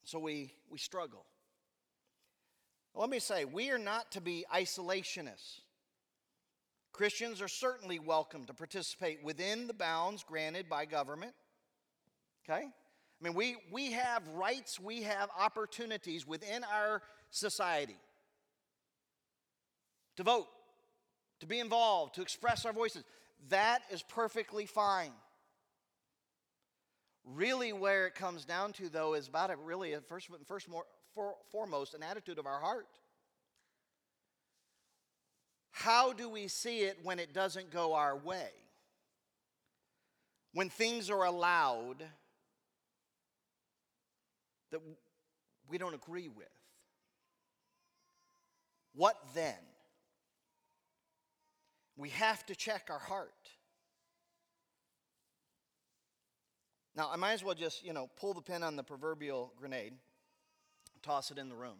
So 0.05 0.21
we, 0.21 0.53
we 0.71 0.79
struggle. 0.79 1.25
Let 2.95 3.11
me 3.11 3.19
say, 3.19 3.45
we 3.45 3.71
are 3.71 3.79
not 3.79 4.13
to 4.13 4.21
be 4.21 4.47
isolationists. 4.55 5.61
Christians 6.93 7.43
are 7.43 7.49
certainly 7.49 7.99
welcome 7.99 8.47
to 8.47 8.55
participate 8.55 9.23
within 9.23 9.67
the 9.67 9.75
bounds 9.75 10.23
granted 10.23 10.69
by 10.69 10.87
government. 10.87 11.35
Okay? 12.49 12.63
I 12.63 13.25
mean, 13.25 13.35
we, 13.35 13.57
we 13.71 13.93
have 13.93 14.27
rights, 14.29 14.79
we 14.79 15.03
have 15.03 15.29
opportunities 15.39 16.27
within 16.27 16.65
our 16.65 17.03
society 17.30 17.97
to 20.16 20.23
vote, 20.23 20.49
to 21.40 21.47
be 21.47 21.61
involved, 21.61 22.14
to 22.14 22.23
express 22.23 22.64
our 22.64 22.73
voices. 22.73 23.04
That 23.49 23.83
is 23.90 24.02
perfectly 24.02 24.66
fine. 24.66 25.12
Really, 27.25 27.73
where 27.73 28.06
it 28.06 28.14
comes 28.14 28.45
down 28.45 28.73
to, 28.75 28.88
though, 28.88 29.14
is 29.14 29.28
about 29.28 29.50
really, 29.64 29.95
first, 30.09 30.28
first 30.47 30.68
more, 30.68 30.85
for, 31.14 31.35
foremost, 31.50 31.95
an 31.95 32.02
attitude 32.02 32.38
of 32.38 32.47
our 32.47 32.61
heart. 32.61 32.87
How 35.73 36.12
do 36.12 36.28
we 36.28 36.49
see 36.49 36.80
it 36.80 36.99
when 37.02 37.18
it 37.18 37.35
doesn't 37.35 37.71
go 37.71 37.95
our 37.95 38.16
way? 38.16 38.49
When 40.54 40.71
things 40.71 41.11
are 41.11 41.25
allowed 41.25 42.02
that 44.71 44.80
we 45.68 45.76
don't 45.76 45.95
agree 45.95 46.28
with? 46.28 46.56
What 48.97 49.17
then? 49.35 49.55
We 51.97 52.09
have 52.11 52.45
to 52.47 52.57
check 52.57 52.88
our 52.91 52.99
heart. 52.99 53.31
Now, 56.97 57.11
I 57.12 57.17
might 57.17 57.35
as 57.35 57.45
well 57.45 57.55
just, 57.55 57.85
you 57.85 57.93
know, 57.93 58.09
pull 58.17 58.33
the 58.33 58.41
pin 58.41 58.62
on 58.62 58.75
the 58.75 58.83
proverbial 58.83 59.53
grenade, 59.59 59.93
toss 61.03 61.31
it 61.31 61.37
in 61.37 61.50
the 61.50 61.55
room. 61.55 61.76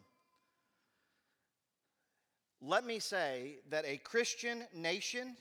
Let 2.61 2.85
me 2.85 2.99
say 2.99 3.56
that 3.70 3.85
a 3.87 3.96
Christian 3.96 4.64
nation 4.75 5.37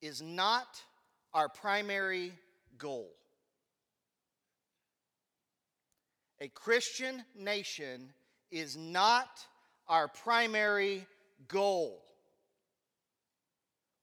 is 0.00 0.22
not 0.22 0.82
our 1.34 1.50
primary 1.50 2.32
goal. 2.78 3.10
A 6.40 6.48
Christian 6.48 7.24
nation 7.34 8.12
is 8.50 8.76
not 8.76 9.28
our 9.88 10.08
primary 10.08 11.06
goal. 11.48 12.02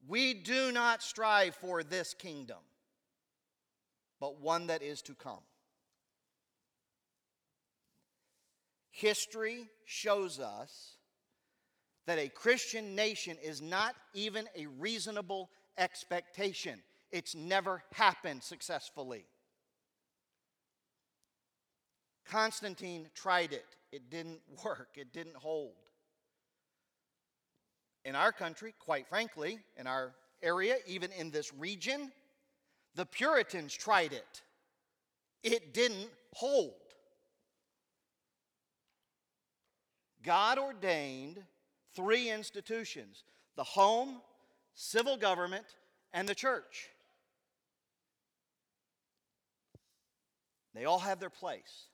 We 0.08 0.34
do 0.34 0.72
not 0.72 1.02
strive 1.02 1.56
for 1.56 1.84
this 1.84 2.14
kingdom 2.14 2.58
but 4.20 4.40
one 4.40 4.68
that 4.68 4.82
is 4.82 5.02
to 5.02 5.14
come. 5.14 5.42
history 8.94 9.68
shows 9.86 10.40
us 10.40 10.98
that 12.06 12.20
a 12.20 12.30
Christian 12.30 12.96
nation 12.96 13.38
is 13.44 13.62
not 13.62 13.96
even 14.14 14.48
a 14.56 14.68
reasonable 14.68 15.50
expectation. 15.78 16.80
It's 17.12 17.36
never 17.36 17.84
happened 17.92 18.44
successfully. 18.44 19.26
Constantine 22.26 23.10
tried 23.16 23.54
it, 23.54 23.66
it 23.92 24.10
didn't 24.10 24.42
work, 24.66 24.90
it 24.96 25.14
didn't 25.14 25.36
hold. 25.36 25.74
In 28.06 28.16
our 28.16 28.32
country, 28.32 28.74
quite 28.80 29.08
frankly, 29.08 29.60
in 29.78 29.88
our 29.88 30.14
area, 30.42 30.76
even 30.86 31.12
in 31.14 31.32
this 31.32 31.54
region, 31.54 32.12
the 32.96 33.06
Puritans 33.06 33.74
tried 33.74 34.12
it. 34.12 34.42
It 35.42 35.74
didn't 35.74 36.10
hold. 36.34 36.74
God 40.22 40.58
ordained 40.58 41.44
three 41.96 42.30
institutions 42.30 43.24
the 43.56 43.64
home, 43.64 44.22
civil 44.74 45.16
government, 45.16 45.66
and 46.12 46.28
the 46.28 46.34
church. 46.34 46.90
They 50.74 50.86
all 50.86 51.00
have 51.00 51.20
their 51.20 51.30
place. 51.30 51.88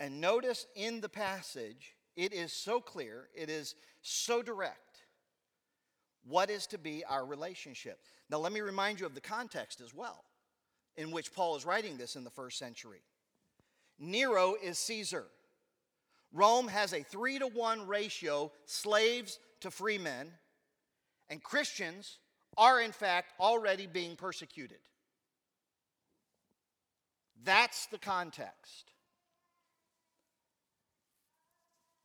And 0.00 0.18
notice 0.20 0.66
in 0.74 1.02
the 1.02 1.10
passage, 1.10 1.94
it 2.16 2.32
is 2.32 2.52
so 2.52 2.80
clear, 2.80 3.28
it 3.34 3.50
is 3.50 3.74
so 4.00 4.42
direct. 4.42 5.02
What 6.24 6.50
is 6.50 6.66
to 6.68 6.78
be 6.78 7.04
our 7.04 7.24
relationship? 7.24 8.00
Now, 8.30 8.38
let 8.38 8.52
me 8.52 8.62
remind 8.62 8.98
you 8.98 9.06
of 9.06 9.14
the 9.14 9.20
context 9.20 9.80
as 9.80 9.94
well 9.94 10.24
in 10.96 11.10
which 11.10 11.34
Paul 11.34 11.56
is 11.56 11.66
writing 11.66 11.98
this 11.98 12.16
in 12.16 12.24
the 12.24 12.30
first 12.30 12.58
century. 12.58 13.02
Nero 13.98 14.54
is 14.62 14.78
Caesar. 14.78 15.26
Rome 16.32 16.68
has 16.68 16.94
a 16.94 17.02
three 17.02 17.38
to 17.38 17.46
one 17.46 17.86
ratio 17.86 18.52
slaves 18.64 19.38
to 19.60 19.70
free 19.70 19.98
men, 19.98 20.30
and 21.28 21.42
Christians 21.42 22.18
are, 22.56 22.80
in 22.80 22.92
fact, 22.92 23.32
already 23.38 23.86
being 23.86 24.16
persecuted. 24.16 24.78
That's 27.42 27.86
the 27.86 27.98
context. 27.98 28.92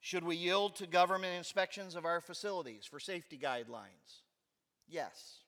Should 0.05 0.24
we 0.24 0.35
yield 0.35 0.75
to 0.75 0.85
government 0.85 1.33
inspections 1.35 1.95
of 1.95 2.05
our 2.05 2.21
facilities 2.21 2.85
for 2.85 3.00
safety 3.00 3.39
guidelines? 3.41 4.21
Yes. 4.88 5.39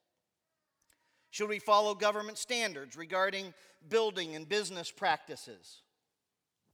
Should 1.29 1.49
we 1.49 1.59
follow 1.59 1.93
government 1.93 2.39
standards 2.39 2.97
regarding 2.97 3.53
building 3.87 4.35
and 4.35 4.49
business 4.49 4.89
practices? 4.89 5.83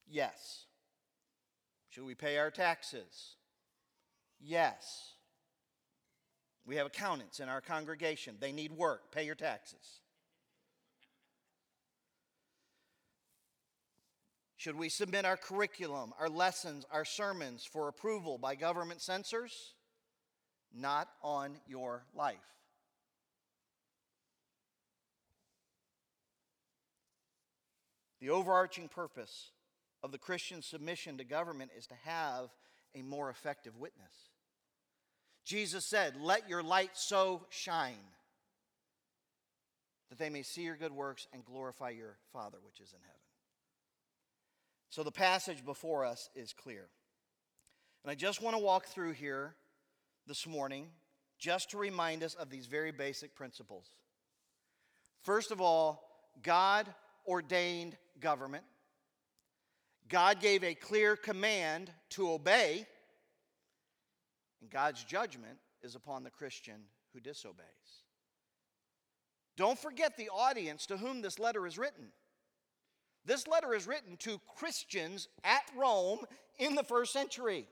Yes. 0.08 0.64
Should 1.90 2.06
we 2.06 2.16
pay 2.16 2.38
our 2.38 2.52
taxes? 2.52 3.36
Yes. 4.40 5.16
We 6.66 6.78
have 6.78 6.88
accountants 6.88 7.42
in 7.42 7.50
our 7.50 7.60
congregation. 7.60 8.38
They 8.40 8.54
need 8.54 8.72
work. 8.72 9.12
Pay 9.12 9.26
your 9.26 9.36
taxes. 9.36 10.00
Should 14.64 14.78
we 14.78 14.88
submit 14.88 15.26
our 15.26 15.36
curriculum, 15.36 16.14
our 16.18 16.30
lessons, 16.30 16.86
our 16.90 17.04
sermons 17.04 17.66
for 17.66 17.90
approval 17.90 18.38
by 18.38 18.56
government 18.56 19.02
censors? 19.02 19.74
Not 20.74 21.10
on 21.22 21.58
your 21.68 22.06
life. 22.16 22.38
The 28.22 28.30
overarching 28.30 28.88
purpose 28.88 29.52
of 30.02 30.14
the 30.14 30.18
Christian 30.18 30.62
submission 30.62 31.18
to 31.18 31.26
government 31.26 31.72
is 31.78 31.86
to 31.88 31.96
have 32.06 32.48
a 32.96 33.02
more 33.02 33.30
effective 33.30 33.76
witness. 33.76 34.14
Jesus 35.44 35.84
said, 35.84 36.16
Let 36.16 36.48
your 36.48 36.64
light 36.64 36.92
so 36.94 37.48
shine 37.50 38.00
that 40.10 40.18
they 40.18 40.30
may 40.30 40.44
see 40.44 40.62
your 40.62 40.78
good 40.78 40.94
works 40.94 41.28
and 41.34 41.44
glorify 41.44 41.90
your 41.90 42.16
Father 42.32 42.60
which 42.64 42.80
is 42.80 42.94
in 42.94 43.00
heaven. 43.02 43.23
So 44.94 45.02
the 45.02 45.12
passage 45.12 45.66
before 45.66 46.06
us 46.06 46.30
is 46.36 46.54
clear. 46.54 46.86
And 48.04 48.12
I 48.12 48.14
just 48.14 48.44
want 48.44 48.56
to 48.56 48.62
walk 48.62 48.86
through 48.86 49.14
here 49.14 49.56
this 50.28 50.46
morning 50.46 50.86
just 51.40 51.72
to 51.72 51.80
remind 51.80 52.22
us 52.22 52.36
of 52.36 52.52
these 52.52 52.68
very 52.68 52.92
basic 52.92 53.34
principles. 53.34 53.88
First 55.24 55.50
of 55.50 55.60
all, 55.60 56.04
God 56.44 56.94
ordained 57.26 57.98
government. 58.20 58.66
God 60.10 60.40
gave 60.40 60.64
a 60.64 60.76
clear 60.76 61.16
command 61.16 61.90
to 62.12 62.30
obey, 62.30 62.86
and 64.62 64.70
God's 64.70 65.04
judgment 65.04 65.58
is 65.82 65.96
upon 65.96 66.24
the 66.24 66.30
Christian 66.30 66.82
who 67.14 67.20
disobeys. 67.20 67.66
Don't 69.58 69.80
forget 69.80 70.18
the 70.18 70.30
audience 70.30 70.86
to 70.86 70.98
whom 70.98 71.24
this 71.24 71.40
letter 71.40 71.66
is 71.66 71.80
written. 71.80 72.12
This 73.26 73.48
letter 73.48 73.74
is 73.74 73.88
written 73.88 74.18
to 74.18 74.40
Christians 74.58 75.28
at 75.44 75.64
Rome 75.78 76.20
in 76.58 76.76
the 76.76 76.84
first 76.84 77.14
century. 77.14 77.68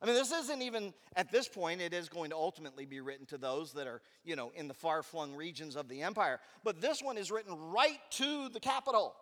I 0.00 0.06
mean, 0.06 0.14
this 0.14 0.30
isn't 0.30 0.62
even, 0.62 0.94
at 1.16 1.32
this 1.32 1.48
point, 1.48 1.80
it 1.80 1.92
is 1.92 2.08
going 2.08 2.30
to 2.30 2.36
ultimately 2.36 2.84
be 2.84 3.00
written 3.00 3.26
to 3.26 3.38
those 3.38 3.72
that 3.72 3.88
are, 3.88 4.00
you 4.24 4.36
know, 4.36 4.52
in 4.54 4.68
the 4.68 4.74
far 4.74 5.02
flung 5.02 5.34
regions 5.34 5.74
of 5.74 5.88
the 5.88 6.02
empire. 6.02 6.38
But 6.62 6.80
this 6.80 7.02
one 7.02 7.18
is 7.18 7.30
written 7.30 7.54
right 7.72 7.98
to 8.12 8.48
the 8.48 8.60
capital. 8.60 9.14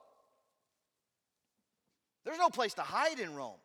There's 2.25 2.39
no 2.39 2.51
place 2.51 2.75
to 2.75 2.83
hide 2.83 3.21
in 3.21 3.35
Rome. 3.35 3.59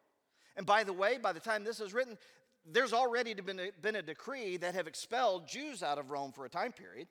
And 0.55 0.65
by 0.65 0.83
the 0.83 0.93
way, 0.93 1.17
by 1.17 1.33
the 1.33 1.39
time 1.39 1.63
this 1.63 1.81
is 1.81 1.93
written, 1.93 2.17
there's 2.65 2.93
already 2.93 3.33
been 3.33 3.59
a, 3.59 3.69
been 3.81 3.95
a 3.95 4.01
decree 4.01 4.57
that 4.57 4.75
have 4.75 4.87
expelled 4.87 5.47
Jews 5.47 5.83
out 5.83 5.97
of 5.97 6.11
Rome 6.11 6.31
for 6.31 6.45
a 6.45 6.49
time 6.49 6.71
period. 6.71 7.07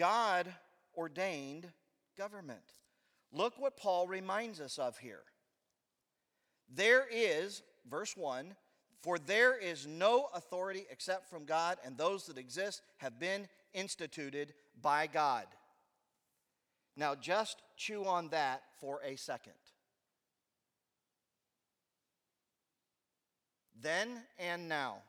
God 0.00 0.50
ordained 0.96 1.70
government. 2.16 2.64
Look 3.32 3.60
what 3.60 3.76
Paul 3.76 4.08
reminds 4.08 4.58
us 4.58 4.78
of 4.78 4.96
here. 4.96 5.20
There 6.74 7.06
is, 7.12 7.62
verse 7.88 8.16
1, 8.16 8.56
for 9.02 9.18
there 9.18 9.58
is 9.58 9.86
no 9.86 10.30
authority 10.34 10.86
except 10.90 11.28
from 11.28 11.44
God, 11.44 11.76
and 11.84 11.98
those 11.98 12.24
that 12.26 12.38
exist 12.38 12.80
have 12.96 13.20
been 13.20 13.46
instituted 13.74 14.54
by 14.80 15.06
God. 15.06 15.44
Now, 16.96 17.14
just 17.14 17.60
chew 17.76 18.06
on 18.06 18.30
that 18.30 18.62
for 18.80 19.02
a 19.04 19.16
second. 19.16 19.52
Then 23.78 24.22
and 24.38 24.66
now. 24.66 25.02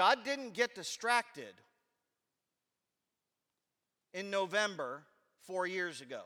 God 0.00 0.24
didn't 0.24 0.54
get 0.54 0.74
distracted 0.74 1.52
in 4.14 4.30
November 4.30 5.02
four 5.42 5.66
years 5.66 6.00
ago. 6.00 6.22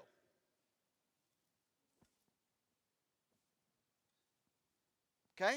Okay? 5.34 5.54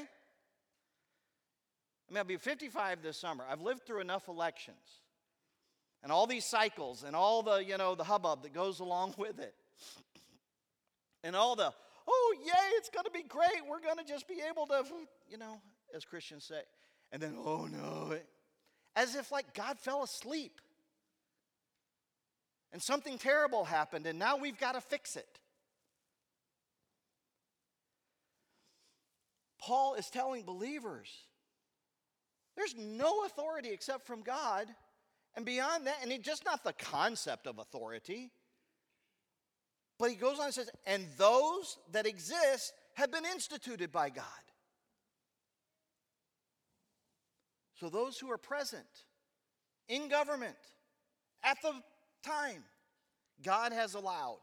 mean, 2.10 2.18
I'll 2.18 2.24
be 2.24 2.38
55 2.38 3.02
this 3.02 3.16
summer. 3.16 3.44
I've 3.48 3.60
lived 3.60 3.86
through 3.86 4.00
enough 4.00 4.26
elections 4.26 4.74
and 6.02 6.10
all 6.10 6.26
these 6.26 6.44
cycles 6.44 7.04
and 7.04 7.14
all 7.14 7.44
the, 7.44 7.64
you 7.64 7.78
know, 7.78 7.94
the 7.94 8.02
hubbub 8.02 8.42
that 8.42 8.52
goes 8.52 8.80
along 8.80 9.14
with 9.18 9.38
it. 9.38 9.54
And 11.22 11.36
all 11.36 11.54
the, 11.54 11.72
oh, 12.08 12.34
yay, 12.44 12.70
it's 12.72 12.90
going 12.90 13.04
to 13.04 13.12
be 13.12 13.22
great. 13.22 13.64
We're 13.70 13.78
going 13.78 13.98
to 13.98 14.04
just 14.04 14.26
be 14.26 14.42
able 14.50 14.66
to, 14.66 14.82
you 15.30 15.38
know, 15.38 15.60
as 15.94 16.04
Christians 16.04 16.42
say. 16.42 16.62
And 17.12 17.22
then, 17.22 17.36
oh 17.38 17.66
no, 17.66 18.16
as 18.94 19.14
if 19.14 19.32
like 19.32 19.54
God 19.54 19.78
fell 19.78 20.02
asleep. 20.02 20.60
And 22.72 22.82
something 22.82 23.16
terrible 23.16 23.64
happened, 23.64 24.06
and 24.06 24.18
now 24.18 24.36
we've 24.36 24.58
got 24.58 24.72
to 24.72 24.80
fix 24.80 25.16
it. 25.16 25.40
Paul 29.58 29.94
is 29.94 30.10
telling 30.10 30.42
believers 30.42 31.08
there's 32.56 32.74
no 32.76 33.24
authority 33.24 33.70
except 33.70 34.06
from 34.06 34.22
God. 34.22 34.66
And 35.36 35.46
beyond 35.46 35.86
that, 35.86 35.98
and 36.02 36.10
it's 36.10 36.24
just 36.24 36.44
not 36.44 36.64
the 36.64 36.72
concept 36.72 37.46
of 37.46 37.60
authority, 37.60 38.32
but 39.96 40.10
he 40.10 40.16
goes 40.16 40.40
on 40.40 40.46
and 40.46 40.54
says, 40.54 40.70
and 40.84 41.06
those 41.16 41.78
that 41.92 42.06
exist 42.06 42.72
have 42.94 43.12
been 43.12 43.24
instituted 43.24 43.92
by 43.92 44.10
God. 44.10 44.24
So 47.78 47.88
those 47.88 48.18
who 48.18 48.30
are 48.30 48.38
present 48.38 48.86
in 49.88 50.08
government 50.08 50.56
at 51.42 51.60
the 51.62 51.72
time, 52.24 52.64
God 53.42 53.72
has 53.72 53.94
allowed. 53.94 54.40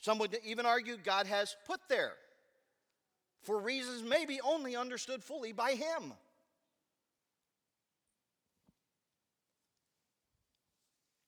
Some 0.00 0.18
would 0.18 0.36
even 0.44 0.66
argue 0.66 0.96
God 0.96 1.26
has 1.26 1.56
put 1.66 1.80
there 1.88 2.12
for 3.42 3.58
reasons 3.58 4.02
maybe 4.02 4.40
only 4.44 4.76
understood 4.76 5.24
fully 5.24 5.52
by 5.52 5.72
Him. 5.72 6.12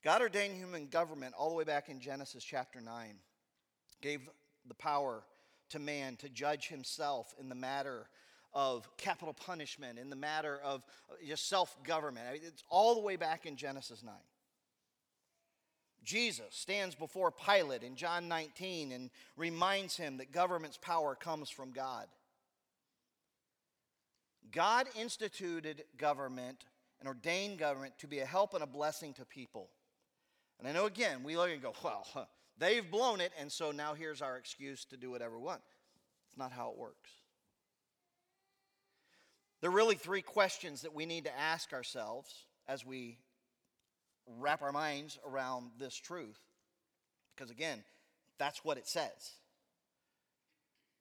God 0.03 0.23
ordained 0.23 0.55
human 0.55 0.87
government 0.87 1.35
all 1.37 1.51
the 1.51 1.55
way 1.55 1.65
back 1.65 1.89
in 1.89 2.01
Genesis 2.01 2.43
chapter 2.43 2.81
9, 2.81 3.17
gave 4.01 4.29
the 4.67 4.75
power 4.75 5.25
to 5.71 5.79
man 5.79 6.17
to 6.17 6.29
judge 6.29 6.69
himself 6.69 7.35
in 7.39 7.49
the 7.49 7.55
matter 7.55 8.07
of 8.53 8.89
capital 8.97 9.35
punishment, 9.35 9.99
in 9.99 10.11
the 10.11 10.17
matter 10.17 10.59
of 10.65 10.83
uh, 11.11 11.15
just 11.27 11.49
self 11.49 11.77
government. 11.85 12.27
I 12.29 12.33
mean, 12.35 12.43
it's 12.45 12.65
all 12.69 12.95
the 12.95 13.01
way 13.01 13.17
back 13.17 13.47
in 13.47 13.57
Genesis 13.57 14.03
9. 14.03 14.15
Jesus 16.03 16.47
stands 16.51 16.95
before 16.95 17.31
Pilate 17.31 17.83
in 17.83 17.95
John 17.95 18.27
19 18.29 18.93
and 18.93 19.11
reminds 19.37 19.97
him 19.97 20.17
that 20.17 20.33
government's 20.33 20.79
power 20.79 21.15
comes 21.15 21.51
from 21.51 21.73
God. 21.73 22.07
God 24.51 24.87
instituted 24.99 25.85
government 25.97 26.65
and 26.99 27.09
ordained 27.09 27.59
government 27.59 27.95
to 27.99 28.07
be 28.07 28.21
a 28.21 28.27
help 28.27 28.55
and 28.55 28.63
a 28.63 28.67
blessing 28.67 29.13
to 29.15 29.25
people. 29.25 29.69
And 30.59 30.69
I 30.69 30.73
know 30.73 30.87
again, 30.87 31.23
we 31.23 31.37
look 31.37 31.51
and 31.51 31.63
go, 31.63 31.73
well, 31.83 32.29
they've 32.59 32.89
blown 32.89 33.21
it, 33.21 33.33
and 33.39 33.51
so 33.51 33.71
now 33.71 33.95
here's 33.95 34.23
our 34.23 34.37
excuse 34.37 34.85
to 34.87 34.97
do 34.97 35.11
whatever 35.11 35.39
we 35.39 35.45
want. 35.45 35.63
It's 36.29 36.39
not 36.39 36.53
how 36.53 36.71
it 36.71 36.79
works. 36.79 37.11
There 39.61 39.71
are 39.71 39.75
really 39.75 39.95
three 39.95 40.23
questions 40.23 40.83
that 40.83 40.95
we 40.95 41.05
need 41.05 41.25
to 41.25 41.39
ask 41.39 41.73
ourselves 41.73 42.33
as 42.67 42.87
we 42.87 43.19
wrap 44.39 44.63
our 44.63 44.73
minds 44.73 45.19
around 45.27 45.71
this 45.79 45.95
truth. 45.95 46.39
Because 47.35 47.51
again, 47.51 47.83
that's 48.39 48.65
what 48.65 48.79
it 48.79 48.87
says. 48.87 49.33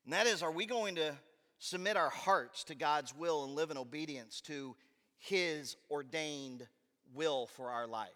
And 0.04 0.13
that 0.13 0.28
is, 0.28 0.43
are 0.43 0.52
we 0.52 0.65
going 0.65 0.95
to 0.95 1.15
submit 1.60 1.95
our 1.95 2.10
hearts 2.10 2.63
to 2.65 2.76
God's 2.76 3.15
will 3.15 3.43
and 3.45 3.56
live 3.56 3.72
in 3.72 3.78
obedience 3.78 4.41
to 4.41 4.76
His 5.17 5.78
ordained 5.89 6.67
will 7.13 7.48
for 7.48 7.69
our 7.69 7.88
lives? 7.88 8.13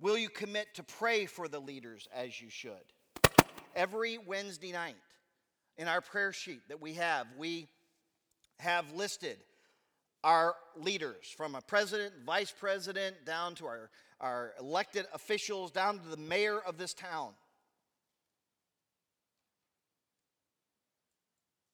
Will 0.00 0.16
you 0.16 0.28
commit 0.28 0.74
to 0.74 0.82
pray 0.82 1.26
for 1.26 1.46
the 1.46 1.60
leaders 1.60 2.08
as 2.14 2.40
you 2.40 2.50
should? 2.50 2.72
Every 3.76 4.18
Wednesday 4.18 4.72
night 4.72 4.96
in 5.76 5.88
our 5.88 6.00
prayer 6.00 6.32
sheet 6.32 6.60
that 6.68 6.80
we 6.80 6.94
have, 6.94 7.26
we 7.38 7.68
have 8.58 8.92
listed 8.92 9.38
our 10.24 10.54
leaders 10.76 11.32
from 11.36 11.54
a 11.54 11.60
president, 11.60 12.12
vice 12.24 12.52
president, 12.56 13.16
down 13.26 13.54
to 13.56 13.66
our, 13.66 13.90
our 14.20 14.52
elected 14.60 15.06
officials, 15.12 15.70
down 15.70 15.98
to 15.98 16.08
the 16.08 16.16
mayor 16.16 16.60
of 16.60 16.78
this 16.78 16.94
town, 16.94 17.30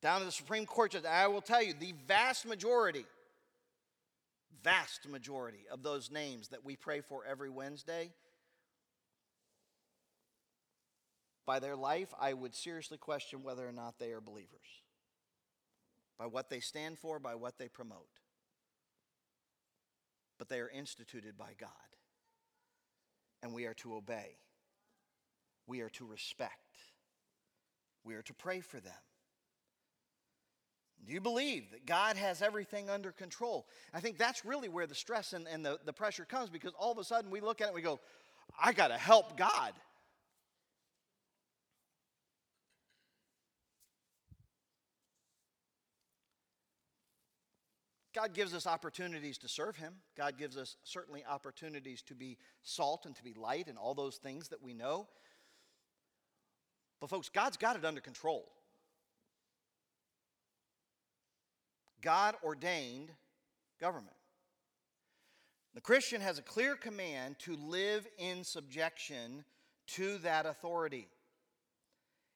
down 0.00 0.20
to 0.20 0.26
the 0.26 0.32
Supreme 0.32 0.64
Court 0.64 0.92
judge. 0.92 1.04
I 1.04 1.26
will 1.26 1.42
tell 1.42 1.62
you, 1.62 1.74
the 1.78 1.92
vast 2.06 2.46
majority, 2.46 3.04
vast 4.64 5.06
majority 5.08 5.66
of 5.70 5.82
those 5.82 6.10
names 6.10 6.48
that 6.48 6.64
we 6.64 6.74
pray 6.74 7.02
for 7.02 7.24
every 7.28 7.50
Wednesday, 7.50 8.10
by 11.48 11.58
their 11.58 11.74
life, 11.74 12.14
I 12.20 12.32
would 12.32 12.54
seriously 12.54 12.98
question 12.98 13.42
whether 13.42 13.68
or 13.68 13.72
not 13.72 13.98
they 13.98 14.12
are 14.12 14.20
believers. 14.20 14.68
By 16.16 16.26
what 16.26 16.48
they 16.48 16.60
stand 16.60 16.98
for, 16.98 17.18
by 17.18 17.34
what 17.34 17.58
they 17.58 17.66
promote 17.66 18.06
but 20.38 20.48
they 20.48 20.60
are 20.60 20.70
instituted 20.70 21.36
by 21.36 21.50
God. 21.58 21.70
And 23.42 23.52
we 23.52 23.66
are 23.66 23.74
to 23.74 23.94
obey, 23.94 24.36
we 25.66 25.80
are 25.80 25.90
to 25.90 26.06
respect, 26.06 26.54
we 28.04 28.14
are 28.14 28.22
to 28.22 28.34
pray 28.34 28.60
for 28.60 28.80
them. 28.80 28.92
Do 31.06 31.12
you 31.12 31.20
believe 31.20 31.70
that 31.70 31.86
God 31.86 32.16
has 32.16 32.42
everything 32.42 32.90
under 32.90 33.12
control? 33.12 33.66
I 33.94 34.00
think 34.00 34.18
that's 34.18 34.44
really 34.44 34.68
where 34.68 34.86
the 34.86 34.96
stress 34.96 35.32
and, 35.32 35.46
and 35.46 35.64
the, 35.64 35.78
the 35.84 35.92
pressure 35.92 36.24
comes 36.24 36.50
because 36.50 36.72
all 36.78 36.90
of 36.90 36.98
a 36.98 37.04
sudden 37.04 37.30
we 37.30 37.40
look 37.40 37.60
at 37.60 37.64
it 37.64 37.66
and 37.68 37.76
we 37.76 37.82
go, 37.82 38.00
I 38.60 38.72
got 38.72 38.88
to 38.88 38.98
help 38.98 39.36
God. 39.36 39.72
God 48.18 48.34
gives 48.34 48.52
us 48.52 48.66
opportunities 48.66 49.38
to 49.38 49.48
serve 49.48 49.76
Him. 49.76 49.94
God 50.16 50.36
gives 50.36 50.56
us 50.56 50.76
certainly 50.82 51.22
opportunities 51.24 52.02
to 52.02 52.16
be 52.16 52.36
salt 52.64 53.06
and 53.06 53.14
to 53.14 53.22
be 53.22 53.32
light 53.32 53.68
and 53.68 53.78
all 53.78 53.94
those 53.94 54.16
things 54.16 54.48
that 54.48 54.60
we 54.60 54.74
know. 54.74 55.06
But, 57.00 57.10
folks, 57.10 57.28
God's 57.28 57.56
got 57.56 57.76
it 57.76 57.84
under 57.84 58.00
control. 58.00 58.50
God 62.02 62.34
ordained 62.42 63.12
government. 63.80 64.16
The 65.76 65.80
Christian 65.80 66.20
has 66.20 66.40
a 66.40 66.42
clear 66.42 66.74
command 66.74 67.38
to 67.40 67.54
live 67.54 68.04
in 68.18 68.42
subjection 68.42 69.44
to 69.94 70.18
that 70.18 70.44
authority. 70.44 71.06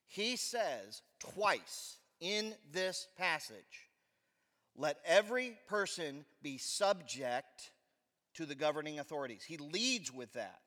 He 0.07 0.37
says 0.37 1.01
twice 1.19 1.97
in 2.21 2.55
this 2.71 3.09
passage 3.17 3.89
let 4.77 4.97
every 5.05 5.57
person 5.67 6.25
be 6.41 6.57
subject 6.57 7.71
to 8.35 8.45
the 8.45 8.55
governing 8.55 8.99
authorities. 8.99 9.43
He 9.43 9.57
leads 9.57 10.11
with 10.11 10.33
that. 10.33 10.59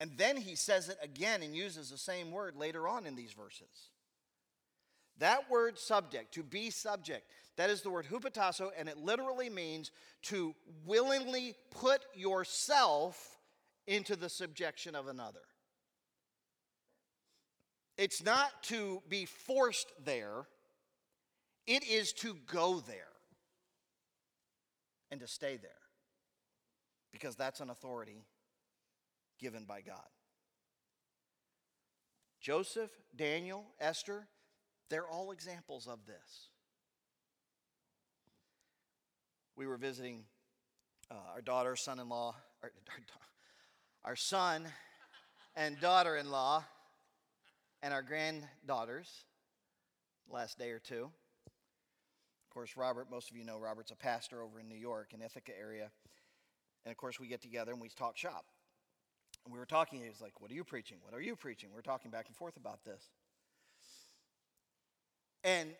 And 0.00 0.12
then 0.16 0.36
he 0.36 0.54
says 0.54 0.88
it 0.88 0.98
again 1.02 1.42
and 1.42 1.54
uses 1.54 1.90
the 1.90 1.98
same 1.98 2.30
word 2.30 2.56
later 2.56 2.88
on 2.88 3.06
in 3.06 3.14
these 3.14 3.32
verses. 3.32 3.90
That 5.18 5.50
word 5.50 5.78
subject, 5.78 6.34
to 6.34 6.42
be 6.42 6.70
subject, 6.70 7.28
that 7.56 7.70
is 7.70 7.82
the 7.82 7.90
word 7.90 8.06
hupotasso, 8.06 8.70
and 8.76 8.88
it 8.88 8.98
literally 8.98 9.50
means 9.50 9.90
to 10.22 10.54
willingly 10.86 11.54
put 11.70 12.00
yourself 12.14 13.38
into 13.86 14.16
the 14.16 14.28
subjection 14.28 14.94
of 14.94 15.06
another. 15.06 15.42
It's 17.98 18.24
not 18.24 18.50
to 18.64 19.02
be 19.08 19.26
forced 19.26 19.92
there, 20.04 20.46
it 21.66 21.84
is 21.84 22.12
to 22.14 22.36
go 22.46 22.80
there 22.80 23.12
and 25.10 25.20
to 25.20 25.26
stay 25.28 25.56
there 25.56 25.70
because 27.12 27.36
that's 27.36 27.60
an 27.60 27.70
authority 27.70 28.24
given 29.38 29.64
by 29.64 29.80
God. 29.80 29.96
Joseph, 32.40 32.90
Daniel, 33.14 33.64
Esther, 33.80 34.26
they're 34.90 35.06
all 35.06 35.30
examples 35.30 35.86
of 35.86 36.00
this. 36.06 36.48
We 39.54 39.66
were 39.66 39.76
visiting 39.76 40.24
uh, 41.10 41.14
our 41.34 41.40
daughter, 41.40 41.76
son 41.76 42.00
in 42.00 42.08
law, 42.08 42.34
our, 42.62 42.72
our 44.04 44.16
son 44.16 44.66
and 45.54 45.78
daughter 45.80 46.16
in 46.16 46.30
law, 46.30 46.64
and 47.82 47.92
our 47.92 48.02
granddaughters 48.02 49.08
last 50.28 50.58
day 50.58 50.70
or 50.70 50.78
two. 50.78 51.10
Of 52.52 52.54
course, 52.54 52.76
Robert, 52.76 53.10
most 53.10 53.30
of 53.30 53.36
you 53.38 53.44
know 53.44 53.56
Robert's 53.56 53.92
a 53.92 53.96
pastor 53.96 54.42
over 54.42 54.60
in 54.60 54.68
New 54.68 54.76
York, 54.76 55.14
in 55.14 55.22
Ithaca 55.22 55.52
area. 55.58 55.90
And 56.84 56.92
of 56.92 56.98
course, 56.98 57.18
we 57.18 57.26
get 57.26 57.40
together 57.40 57.72
and 57.72 57.80
we 57.80 57.88
talk 57.88 58.18
shop. 58.18 58.44
And 59.46 59.54
we 59.54 59.58
were 59.58 59.64
talking, 59.64 60.02
he 60.02 60.08
was 60.10 60.20
like, 60.20 60.38
What 60.38 60.50
are 60.50 60.54
you 60.54 60.62
preaching? 60.62 60.98
What 61.00 61.14
are 61.14 61.22
you 61.22 61.34
preaching? 61.34 61.70
We 61.72 61.78
are 61.78 61.82
talking 61.82 62.10
back 62.10 62.26
and 62.26 62.36
forth 62.36 62.58
about 62.58 62.84
this. 62.84 63.08
And, 65.42 65.70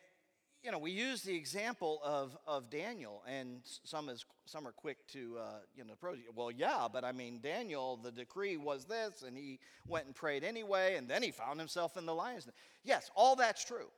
you 0.62 0.72
know, 0.72 0.78
we 0.78 0.92
use 0.92 1.20
the 1.20 1.36
example 1.36 2.00
of, 2.02 2.38
of 2.46 2.70
Daniel, 2.70 3.22
and 3.28 3.60
some, 3.84 4.08
is, 4.08 4.24
some 4.46 4.66
are 4.66 4.72
quick 4.72 4.96
to, 5.08 5.36
uh, 5.38 5.58
you 5.76 5.84
know, 5.84 5.92
approach. 5.92 6.20
Well, 6.34 6.50
yeah, 6.50 6.88
but 6.90 7.04
I 7.04 7.12
mean, 7.12 7.40
Daniel, 7.42 8.00
the 8.02 8.10
decree 8.10 8.56
was 8.56 8.86
this, 8.86 9.24
and 9.26 9.36
he 9.36 9.58
went 9.86 10.06
and 10.06 10.14
prayed 10.14 10.42
anyway, 10.42 10.94
and 10.96 11.06
then 11.06 11.22
he 11.22 11.32
found 11.32 11.58
himself 11.60 11.98
in 11.98 12.06
the 12.06 12.14
lion's 12.14 12.46
den. 12.46 12.54
Yes, 12.82 13.10
all 13.14 13.36
that's 13.36 13.62
true. 13.62 13.88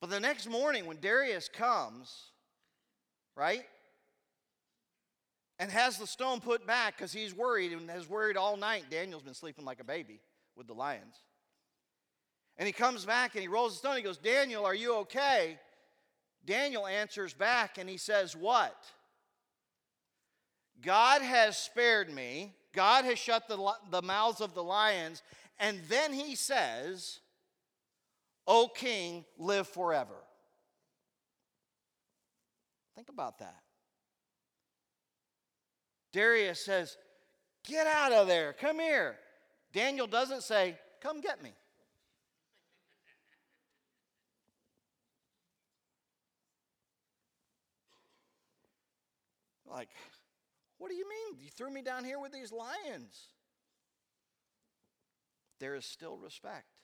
But 0.00 0.10
the 0.10 0.20
next 0.20 0.48
morning, 0.48 0.86
when 0.86 1.00
Darius 1.00 1.48
comes, 1.48 2.30
right, 3.36 3.64
and 5.58 5.70
has 5.70 5.98
the 5.98 6.06
stone 6.06 6.40
put 6.40 6.66
back 6.66 6.96
because 6.96 7.12
he's 7.12 7.34
worried 7.34 7.72
and 7.72 7.90
has 7.90 8.08
worried 8.08 8.36
all 8.36 8.56
night, 8.56 8.84
Daniel's 8.90 9.24
been 9.24 9.34
sleeping 9.34 9.64
like 9.64 9.80
a 9.80 9.84
baby 9.84 10.20
with 10.56 10.68
the 10.68 10.74
lions. 10.74 11.16
And 12.58 12.66
he 12.66 12.72
comes 12.72 13.04
back 13.04 13.34
and 13.34 13.42
he 13.42 13.48
rolls 13.48 13.72
the 13.72 13.78
stone. 13.78 13.96
He 13.96 14.02
goes, 14.02 14.18
Daniel, 14.18 14.64
are 14.64 14.74
you 14.74 14.94
okay? 14.96 15.58
Daniel 16.44 16.86
answers 16.86 17.34
back 17.34 17.78
and 17.78 17.88
he 17.88 17.96
says, 17.96 18.36
What? 18.36 18.76
God 20.80 21.22
has 21.22 21.56
spared 21.56 22.12
me. 22.12 22.54
God 22.72 23.04
has 23.04 23.18
shut 23.18 23.48
the, 23.48 23.72
the 23.90 24.02
mouths 24.02 24.40
of 24.40 24.54
the 24.54 24.62
lions. 24.62 25.22
And 25.58 25.80
then 25.88 26.12
he 26.12 26.36
says, 26.36 27.18
O 28.50 28.66
king, 28.66 29.26
live 29.36 29.68
forever. 29.68 30.16
Think 32.94 33.10
about 33.10 33.40
that. 33.40 33.60
Darius 36.12 36.64
says, 36.64 36.96
Get 37.64 37.86
out 37.86 38.10
of 38.12 38.26
there, 38.26 38.54
come 38.54 38.80
here. 38.80 39.16
Daniel 39.74 40.06
doesn't 40.06 40.42
say, 40.42 40.78
Come 41.02 41.20
get 41.20 41.42
me. 41.42 41.52
Like, 49.70 49.90
what 50.78 50.88
do 50.90 50.96
you 50.96 51.06
mean? 51.06 51.38
You 51.38 51.50
threw 51.50 51.70
me 51.70 51.82
down 51.82 52.02
here 52.02 52.18
with 52.18 52.32
these 52.32 52.50
lions. 52.50 53.28
There 55.60 55.74
is 55.74 55.84
still 55.84 56.16
respect. 56.16 56.77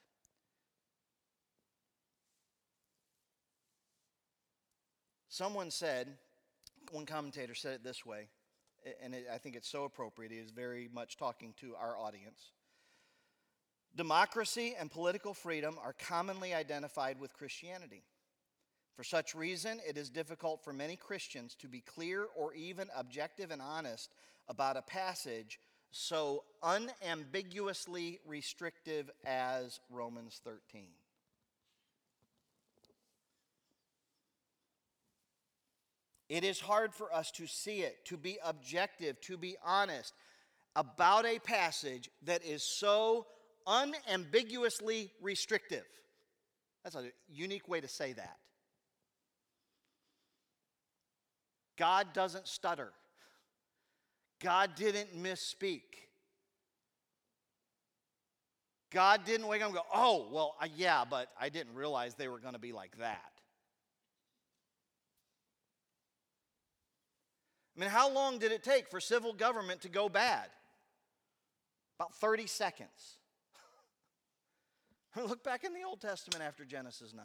Someone 5.34 5.72
said, 5.72 6.06
one 6.92 7.06
commentator 7.06 7.56
said 7.56 7.74
it 7.74 7.82
this 7.82 8.06
way, 8.06 8.28
and 9.02 9.16
it, 9.16 9.26
I 9.34 9.36
think 9.36 9.56
it's 9.56 9.68
so 9.68 9.82
appropriate. 9.82 10.30
He 10.30 10.38
is 10.38 10.52
very 10.52 10.88
much 10.94 11.16
talking 11.16 11.54
to 11.60 11.74
our 11.74 11.98
audience. 11.98 12.52
Democracy 13.96 14.76
and 14.78 14.88
political 14.92 15.34
freedom 15.34 15.76
are 15.82 15.92
commonly 15.92 16.54
identified 16.54 17.18
with 17.18 17.34
Christianity. 17.34 18.04
For 18.94 19.02
such 19.02 19.34
reason, 19.34 19.80
it 19.84 19.98
is 19.98 20.08
difficult 20.08 20.62
for 20.62 20.72
many 20.72 20.94
Christians 20.94 21.56
to 21.56 21.66
be 21.66 21.80
clear 21.80 22.26
or 22.36 22.54
even 22.54 22.86
objective 22.96 23.50
and 23.50 23.60
honest 23.60 24.10
about 24.46 24.76
a 24.76 24.82
passage 24.82 25.58
so 25.90 26.44
unambiguously 26.62 28.20
restrictive 28.24 29.10
as 29.26 29.80
Romans 29.90 30.40
13. 30.44 30.90
It 36.28 36.44
is 36.44 36.60
hard 36.60 36.94
for 36.94 37.12
us 37.12 37.30
to 37.32 37.46
see 37.46 37.80
it, 37.80 38.04
to 38.06 38.16
be 38.16 38.38
objective, 38.44 39.20
to 39.22 39.36
be 39.36 39.56
honest 39.64 40.14
about 40.76 41.26
a 41.26 41.38
passage 41.38 42.10
that 42.22 42.44
is 42.44 42.62
so 42.62 43.26
unambiguously 43.66 45.10
restrictive. 45.20 45.84
That's 46.82 46.96
a 46.96 47.04
unique 47.28 47.68
way 47.68 47.80
to 47.80 47.88
say 47.88 48.12
that. 48.14 48.36
God 51.76 52.08
doesn't 52.12 52.46
stutter. 52.46 52.92
God 54.42 54.70
didn't 54.76 55.16
misspeak. 55.22 55.82
God 58.92 59.24
didn't 59.24 59.48
wake 59.48 59.60
up 59.60 59.68
and 59.68 59.76
go, 59.76 59.82
oh, 59.92 60.28
well, 60.30 60.54
yeah, 60.76 61.04
but 61.08 61.28
I 61.40 61.48
didn't 61.48 61.74
realize 61.74 62.14
they 62.14 62.28
were 62.28 62.38
going 62.38 62.52
to 62.54 62.60
be 62.60 62.72
like 62.72 62.96
that. 62.98 63.33
I 67.76 67.80
mean, 67.80 67.90
how 67.90 68.12
long 68.12 68.38
did 68.38 68.52
it 68.52 68.62
take 68.62 68.88
for 68.88 69.00
civil 69.00 69.32
government 69.32 69.80
to 69.82 69.88
go 69.88 70.08
bad? 70.08 70.46
About 71.98 72.14
30 72.14 72.46
seconds. 72.46 73.18
Look 75.16 75.42
back 75.42 75.64
in 75.64 75.74
the 75.74 75.82
Old 75.82 76.00
Testament 76.00 76.42
after 76.44 76.64
Genesis 76.64 77.12
9. 77.12 77.24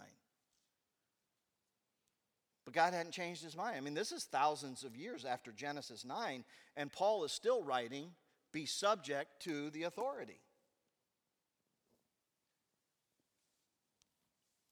But 2.66 2.74
God 2.74 2.94
hadn't 2.94 3.14
changed 3.14 3.44
his 3.44 3.58
mind. 3.58 3.78
I 3.78 3.80
mean, 3.80 3.94
this 3.94 4.12
is 4.12 4.26
thousands 4.26 4.84
of 4.84 4.96
years 4.96 5.26
after 5.26 5.52
Genesis 5.52 6.06
9, 6.06 6.44
and 6.78 6.92
Paul 6.92 7.24
is 7.24 7.32
still 7.32 7.64
writing, 7.64 8.12
be 8.52 8.66
subject 8.66 9.42
to 9.44 9.70
the 9.72 9.84
authority. 9.84 10.40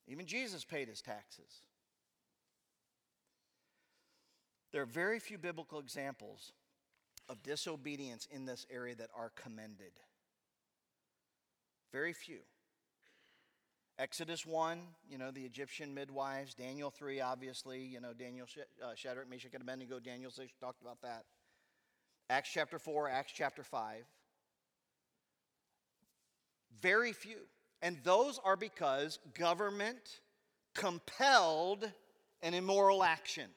Even 0.08 0.26
Jesus 0.26 0.64
paid 0.64 0.88
his 0.88 1.02
taxes. 1.02 1.62
There 4.78 4.84
are 4.84 4.86
very 4.86 5.18
few 5.18 5.40
biblical 5.40 5.80
examples 5.80 6.52
of 7.28 7.42
disobedience 7.42 8.28
in 8.30 8.46
this 8.46 8.68
area 8.70 8.94
that 8.98 9.10
are 9.18 9.32
commended. 9.36 9.94
Very 11.92 12.14
few. 12.14 12.42
Exodus 13.98 14.46
1, 14.46 14.80
you 15.10 15.18
know, 15.18 15.32
the 15.32 15.42
Egyptian 15.42 15.96
midwives. 15.96 16.54
Daniel 16.54 16.92
3, 16.92 17.22
obviously, 17.22 17.82
you 17.82 18.00
know, 18.00 18.14
Daniel, 18.14 18.46
uh, 18.84 18.94
Shadrach, 18.94 19.28
Meshach, 19.28 19.56
and 19.56 19.64
Abednego. 19.64 20.00
Daniel 20.00 20.30
6 20.30 20.54
talked 20.62 20.84
about 20.84 21.02
that. 21.02 21.24
Acts 22.30 22.52
chapter 22.54 22.78
4, 22.78 23.10
Acts 23.10 23.34
chapter 23.36 23.64
5. 23.64 24.04
Very 26.80 27.14
few. 27.14 27.40
And 27.82 27.98
those 28.04 28.40
are 28.46 28.56
because 28.56 29.18
government 29.34 30.20
compelled 30.76 31.92
an 32.44 32.54
immoral 32.54 33.04
action. 33.04 33.50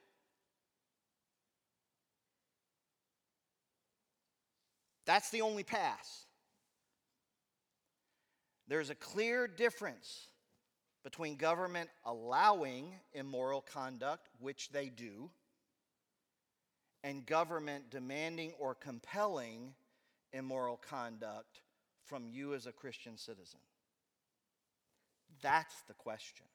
That's 5.07 5.31
the 5.31 5.43
only 5.43 5.63
pass. 5.63 6.27
There's 8.69 8.91
a 8.91 8.95
clear 8.95 9.49
difference 9.49 10.29
between 11.03 11.37
government 11.37 11.91
allowing 12.05 12.95
immoral 13.13 13.63
conduct, 13.63 14.29
which 14.39 14.71
they 14.71 14.89
do, 14.89 15.31
and 17.03 17.25
government 17.27 17.91
demanding 17.91 18.53
or 18.59 18.75
compelling 18.75 19.75
immoral 20.33 20.77
conduct 20.77 21.63
from 22.05 22.29
you 22.29 22.55
as 22.55 22.67
a 22.67 22.73
Christian 22.73 23.17
citizen. 23.17 23.61
That's 25.43 25.83
the 25.89 25.95
question. 25.95 26.47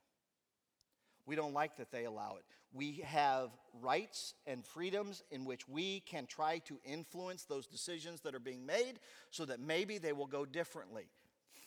We 1.25 1.35
don't 1.35 1.53
like 1.53 1.77
that 1.77 1.91
they 1.91 2.05
allow 2.05 2.35
it. 2.37 2.43
We 2.73 3.03
have 3.05 3.49
rights 3.81 4.33
and 4.45 4.65
freedoms 4.65 5.23
in 5.31 5.45
which 5.45 5.67
we 5.67 6.01
can 6.01 6.25
try 6.25 6.59
to 6.65 6.77
influence 6.83 7.43
those 7.43 7.67
decisions 7.67 8.21
that 8.21 8.35
are 8.35 8.39
being 8.39 8.65
made 8.65 8.99
so 9.31 9.45
that 9.45 9.59
maybe 9.59 9.97
they 9.97 10.13
will 10.13 10.27
go 10.27 10.45
differently. 10.45 11.07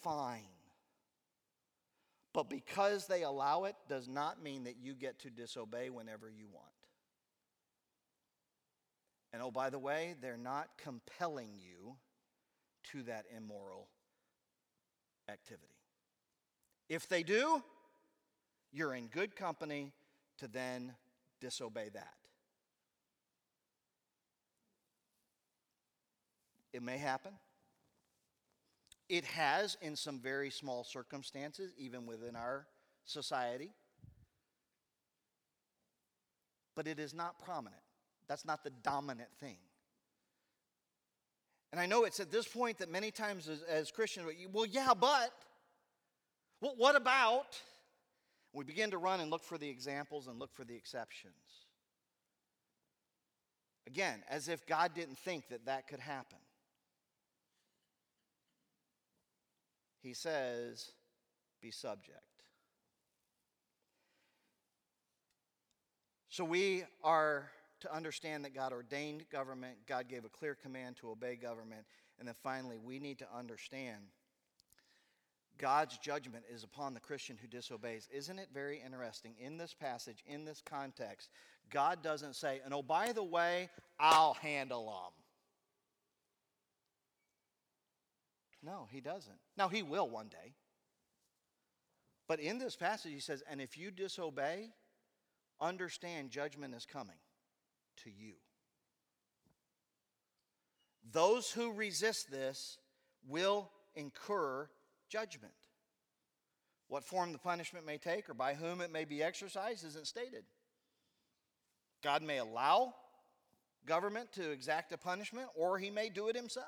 Fine. 0.03 0.43
But 2.35 2.51
because 2.51 3.07
they 3.07 3.23
allow 3.23 3.65
it 3.65 3.75
does 3.89 4.07
not 4.07 4.43
mean 4.43 4.65
that 4.65 4.77
you 4.81 4.95
get 4.95 5.19
to 5.21 5.31
disobey 5.31 5.91
whenever 5.91 6.29
you 6.29 6.47
want. 6.53 6.67
And 9.33 9.43
oh, 9.43 9.51
by 9.51 9.71
the 9.71 9.79
way, 9.79 10.15
they're 10.21 10.37
not 10.37 10.69
compelling 10.79 11.51
you 11.59 11.97
to 12.93 13.03
that 13.05 13.25
immoral 13.37 13.89
activity. 15.29 15.75
If 16.89 17.09
they 17.09 17.23
do, 17.23 17.63
you're 18.73 18.95
in 18.95 19.07
good 19.07 19.37
company 19.37 19.93
to 20.39 20.49
then 20.49 20.95
disobey 21.41 21.89
that. 21.95 22.15
It 26.73 26.83
may 26.83 26.99
happen. 26.99 27.33
It 29.09 29.25
has 29.25 29.77
in 29.81 29.97
some 29.97 30.21
very 30.21 30.51
small 30.51 30.85
circumstances, 30.85 31.73
even 31.79 32.07
within 32.07 32.37
our 32.37 32.67
society. 33.05 33.71
But 36.77 36.87
it 36.87 36.99
is 36.99 37.15
not 37.15 37.43
prominent. 37.43 37.81
That's 38.29 38.45
not 38.45 38.63
the 38.63 38.71
dominant 38.83 39.31
thing. 39.41 39.57
And 41.73 41.81
I 41.81 41.87
know 41.87 42.05
it's 42.05 42.21
at 42.21 42.31
this 42.31 42.47
point 42.47 42.79
that 42.79 42.91
many 42.91 43.11
times 43.11 43.49
as, 43.49 43.63
as 43.63 43.91
Christians, 43.91 44.27
well, 44.53 44.67
yeah, 44.67 44.93
but, 44.99 45.33
well, 46.61 46.75
what 46.77 46.97
about? 46.97 47.61
We 48.53 48.65
begin 48.65 48.91
to 48.91 48.99
run 48.99 49.21
and 49.21 49.31
look 49.31 49.45
for 49.45 49.59
the 49.59 49.69
examples 49.69 50.27
and 50.27 50.39
look 50.39 50.53
for 50.53 50.65
the 50.65 50.75
exceptions. 50.75 51.35
Again, 53.87 54.23
as 54.29 54.49
if 54.49 54.67
God 54.67 54.95
didn't 54.95 55.19
think 55.19 55.49
that 55.49 55.67
that 55.67 55.87
could 55.87 56.01
happen. 56.01 56.39
he 60.09 60.15
says, 60.15 60.93
be 61.61 61.71
subject. 61.71 62.17
So 66.29 66.45
we 66.45 66.85
are 67.03 67.51
to 67.81 67.95
understand 67.95 68.45
that 68.45 68.55
God 68.55 68.73
ordained 68.73 69.29
government, 69.31 69.77
God 69.87 70.09
gave 70.09 70.25
a 70.25 70.29
clear 70.29 70.55
command 70.55 70.97
to 70.97 71.11
obey 71.11 71.37
government, 71.37 71.85
and 72.19 72.27
then 72.27 72.35
finally, 72.43 72.79
we 72.79 72.99
need 72.99 73.19
to 73.19 73.27
understand 73.37 74.03
God's 75.59 75.99
judgment 75.99 76.45
is 76.53 76.63
upon 76.63 76.95
the 76.95 77.01
Christian 77.01 77.37
who 77.41 77.49
disobeys. 77.49 78.09
Isn't 78.13 78.39
it 78.39 78.49
very 78.55 78.81
interesting? 78.85 79.35
In 79.39 79.59
this 79.59 79.75
passage, 79.75 80.23
in 80.27 80.45
this 80.45 80.63
context, 80.65 81.31
God 81.71 82.03
doesn't 82.03 82.37
say, 82.37 82.61
and 82.65 82.73
oh, 82.73 82.83
by 82.83 83.13
the 83.13 83.25
way, 83.25 83.69
I'll 83.99 84.35
handle 84.35 84.87
them. 84.87 85.13
No, 88.63 88.89
he 88.91 89.01
doesn't. 89.01 89.39
Now, 89.57 89.69
he 89.69 89.83
will 89.83 90.09
one 90.09 90.29
day. 90.29 90.55
But 92.27 92.41
in 92.41 92.59
this 92.59 92.77
passage, 92.77 93.13
he 93.13 93.21
says, 93.21 93.43
and 93.51 93.61
if 93.61 93.79
you 93.79 93.91
disobey, 93.91 94.71
understand 95.61 96.31
judgment 96.31 96.75
is 96.75 96.85
coming 96.85 97.17
to 98.05 98.11
you. 98.11 98.35
Those 101.11 101.51
who 101.51 101.73
resist 101.73 102.31
this 102.31 102.79
will 103.27 103.71
incur 103.95 104.69
judgment. 105.09 105.55
What 106.89 107.05
form 107.05 107.33
the 107.33 107.39
punishment 107.39 107.85
may 107.85 107.99
take 107.99 108.29
or 108.29 108.35
by 108.35 108.55
whom 108.55 108.81
it 108.81 108.93
may 108.93 109.05
be 109.05 109.23
exercised 109.23 109.85
isn't 109.85 110.07
stated. 110.07 110.45
God 112.03 112.23
may 112.23 112.39
allow 112.39 112.95
government 113.87 114.33
to 114.33 114.51
exact 114.51 114.93
a 114.93 114.99
punishment, 114.99 115.49
or 115.55 115.79
he 115.79 115.91
may 115.91 116.09
do 116.09 116.29
it 116.29 116.37
himself. 116.37 116.67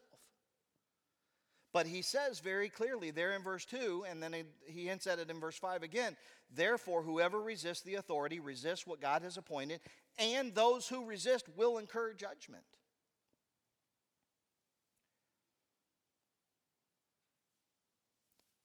But 1.73 1.87
he 1.87 2.03
says 2.03 2.41
very 2.41 2.69
clearly 2.69 3.13
there 3.13 3.37
in 3.37 3.43
verse 3.43 3.65
2, 3.65 4.05
and 4.11 4.23
then 4.23 4.35
he 4.67 4.87
hints 4.87 5.07
at 5.07 5.21
it 5.21 5.31
in 5.31 5.39
verse 5.39 5.57
5 5.57 5.83
again. 5.83 6.17
Therefore, 6.53 7.03
whoever 7.03 7.41
resists 7.41 7.83
the 7.83 7.95
authority 7.95 8.41
resists 8.41 8.87
what 8.87 9.01
God 9.01 9.23
has 9.23 9.37
appointed, 9.37 9.81
and 10.19 10.55
those 10.55 10.89
who 10.89 11.07
resist 11.07 11.47
will 11.57 11.79
incur 11.79 12.13
judgment. 12.13 12.65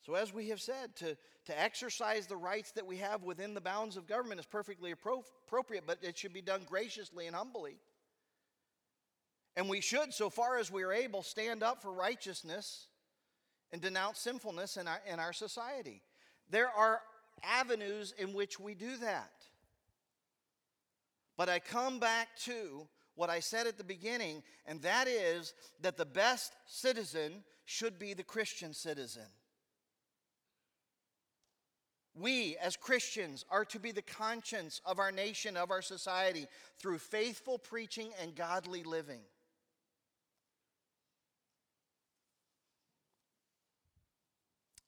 So, 0.05 0.13
as 0.13 0.31
we 0.31 0.49
have 0.49 0.61
said, 0.61 0.95
to, 0.97 1.17
to 1.45 1.59
exercise 1.59 2.27
the 2.27 2.37
rights 2.37 2.71
that 2.73 2.85
we 2.85 2.97
have 2.97 3.23
within 3.23 3.55
the 3.55 3.61
bounds 3.61 3.97
of 3.97 4.05
government 4.05 4.39
is 4.39 4.45
perfectly 4.45 4.91
appropriate, 4.91 5.85
but 5.87 5.97
it 6.03 6.15
should 6.15 6.33
be 6.33 6.41
done 6.41 6.61
graciously 6.69 7.25
and 7.25 7.35
humbly. 7.35 7.77
And 9.55 9.67
we 9.67 9.81
should, 9.81 10.13
so 10.13 10.29
far 10.29 10.57
as 10.59 10.71
we 10.71 10.83
are 10.83 10.93
able, 10.93 11.23
stand 11.23 11.63
up 11.63 11.81
for 11.81 11.91
righteousness 11.91 12.87
and 13.71 13.81
denounce 13.81 14.19
sinfulness 14.19 14.77
in 14.77 14.87
our, 14.87 14.99
in 15.11 15.19
our 15.19 15.33
society. 15.33 16.03
There 16.51 16.69
are 16.69 17.01
avenues 17.43 18.13
in 18.19 18.33
which 18.33 18.59
we 18.59 18.75
do 18.75 18.97
that. 18.97 19.31
But 21.35 21.49
I 21.49 21.57
come 21.57 21.99
back 21.99 22.27
to 22.43 22.87
what 23.15 23.31
I 23.31 23.39
said 23.39 23.65
at 23.65 23.79
the 23.79 23.83
beginning, 23.83 24.43
and 24.67 24.81
that 24.83 25.07
is 25.07 25.55
that 25.81 25.97
the 25.97 26.05
best 26.05 26.53
citizen 26.67 27.43
should 27.65 27.97
be 27.97 28.13
the 28.13 28.23
Christian 28.23 28.71
citizen. 28.73 29.25
We, 32.15 32.55
as 32.57 32.77
Christians, 32.77 33.43
are 33.51 33.65
to 33.65 33.79
be 33.79 33.91
the 33.91 34.01
conscience 34.01 34.79
of 34.85 34.99
our 34.99 35.11
nation, 35.11 35.57
of 35.57 35.69
our 35.69 35.81
society, 35.81 36.47
through 36.79 36.99
faithful 36.99 37.59
preaching 37.59 38.11
and 38.21 38.33
godly 38.35 38.83
living. 38.83 39.19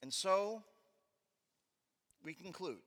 And 0.02 0.14
so, 0.14 0.64
we 2.24 2.34
conclude 2.34 2.78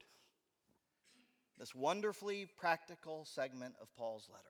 this 1.59 1.75
wonderfully 1.75 2.47
practical 2.57 3.25
segment 3.25 3.75
of 3.79 3.95
Paul's 3.95 4.27
letter. 4.31 4.43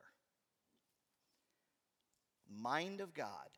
Mind 2.50 3.02
of 3.02 3.12
God, 3.12 3.50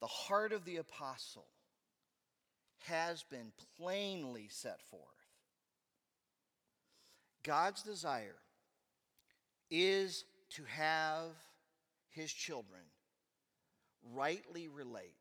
the 0.00 0.06
heart 0.06 0.52
of 0.52 0.64
the 0.64 0.76
apostle, 0.76 1.46
has 2.86 3.22
been 3.22 3.52
plainly 3.78 4.48
set 4.50 4.80
forth. 4.82 5.02
God's 7.42 7.82
desire 7.82 8.36
is 9.70 10.24
to 10.50 10.62
have 10.64 11.30
his 12.10 12.32
children 12.32 12.82
rightly 14.12 14.68
relate 14.68 15.14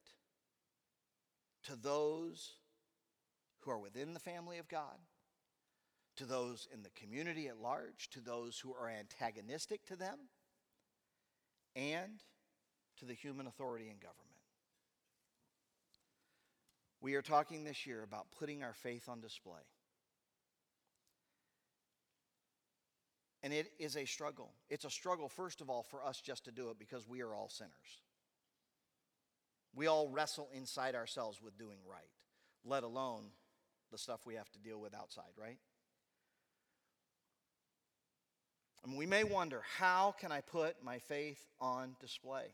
to 1.64 1.76
those 1.76 2.54
who 3.60 3.72
are 3.72 3.80
within 3.80 4.14
the 4.14 4.20
family 4.20 4.58
of 4.58 4.68
God, 4.68 4.98
to 6.18 6.26
those 6.26 6.68
in 6.74 6.84
the 6.84 6.90
community 6.90 7.48
at 7.48 7.62
large, 7.62 8.10
to 8.12 8.20
those 8.20 8.60
who 8.60 8.74
are 8.74 8.90
antagonistic 8.90 9.86
to 9.86 9.96
them, 9.96 10.18
and 11.76 12.24
to 12.98 13.06
the 13.06 13.14
human 13.14 13.48
authority 13.48 13.90
and 13.90 14.00
government. 14.00 14.31
We 17.02 17.16
are 17.16 17.22
talking 17.22 17.64
this 17.64 17.88
year 17.88 18.04
about 18.04 18.28
putting 18.40 18.64
our 18.64 18.74
faith 18.74 19.10
on 19.10 19.22
display. 19.22 19.62
And 23.44 23.52
it 23.52 23.72
is 23.80 23.98
a 23.98 24.06
struggle. 24.06 24.52
It's 24.70 24.86
a 24.86 24.90
struggle, 24.92 25.28
first 25.28 25.62
of 25.62 25.70
all, 25.70 25.82
for 25.82 26.04
us 26.06 26.22
just 26.22 26.46
to 26.46 26.52
do 26.52 26.70
it 26.70 26.78
because 26.78 27.08
we 27.08 27.22
are 27.22 27.34
all 27.34 27.50
sinners. 27.50 27.72
We 29.74 29.88
all 29.88 30.10
wrestle 30.10 30.50
inside 30.54 30.94
ourselves 30.94 31.42
with 31.42 31.58
doing 31.58 31.80
right, 31.90 32.10
let 32.64 32.84
alone 32.84 33.24
the 33.92 33.98
stuff 33.98 34.26
we 34.26 34.36
have 34.36 34.52
to 34.52 34.60
deal 34.60 34.80
with 34.80 34.94
outside, 34.94 35.32
right? 35.40 35.58
And 38.84 38.96
we 38.96 39.06
may 39.08 39.24
wonder 39.24 39.62
how 39.78 40.14
can 40.20 40.32
I 40.32 40.42
put 40.42 40.84
my 40.84 41.00
faith 41.00 41.44
on 41.60 41.96
display? 42.00 42.46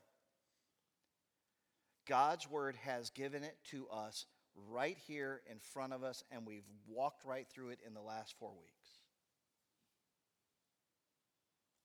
God's 2.08 2.50
word 2.50 2.78
has 2.84 3.10
given 3.10 3.44
it 3.44 3.58
to 3.72 3.88
us 3.92 4.26
right 4.70 4.98
here 5.08 5.41
in 5.50 5.60
front 5.60 5.93
of 5.93 6.04
us, 6.04 6.24
and 6.32 6.46
we've 6.46 6.67
walked 6.88 7.24
right 7.26 7.48
through 7.48 7.70
it 7.70 7.80
in 7.86 7.93
the 7.93 8.02
last 8.02 8.36
four 8.39 8.52
weeks. 8.52 8.89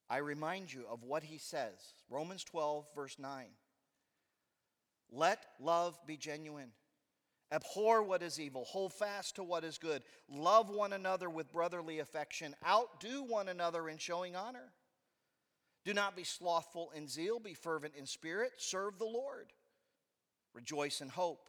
I 0.08 0.18
remind 0.18 0.72
you 0.72 0.85
of 0.90 1.04
what 1.04 1.22
he 1.22 1.38
says 1.38 1.94
Romans 2.11 2.44
12, 2.44 2.87
verse 2.94 3.18
9. 3.18 3.46
Let 5.11 5.44
love 5.61 5.98
be 6.06 6.16
genuine. 6.16 6.72
Abhor 7.52 8.02
what 8.02 8.22
is 8.22 8.40
evil. 8.40 8.64
Hold 8.64 8.94
fast 8.94 9.37
to 9.37 9.42
what 9.42 9.62
is 9.62 9.76
good. 9.76 10.02
Love 10.28 10.70
one 10.70 10.94
another 10.94 11.28
with 11.28 11.52
brotherly 11.52 11.98
affection. 11.98 12.54
Outdo 12.66 13.22
one 13.22 13.48
another 13.48 13.88
in 13.90 13.98
showing 13.98 14.35
honor. 14.35 14.72
Do 15.85 15.92
not 15.92 16.16
be 16.16 16.24
slothful 16.24 16.92
in 16.94 17.08
zeal. 17.08 17.38
Be 17.40 17.54
fervent 17.54 17.94
in 17.96 18.06
spirit. 18.06 18.52
Serve 18.56 18.98
the 18.98 19.04
Lord. 19.04 19.52
Rejoice 20.54 21.00
in 21.02 21.08
hope. 21.08 21.48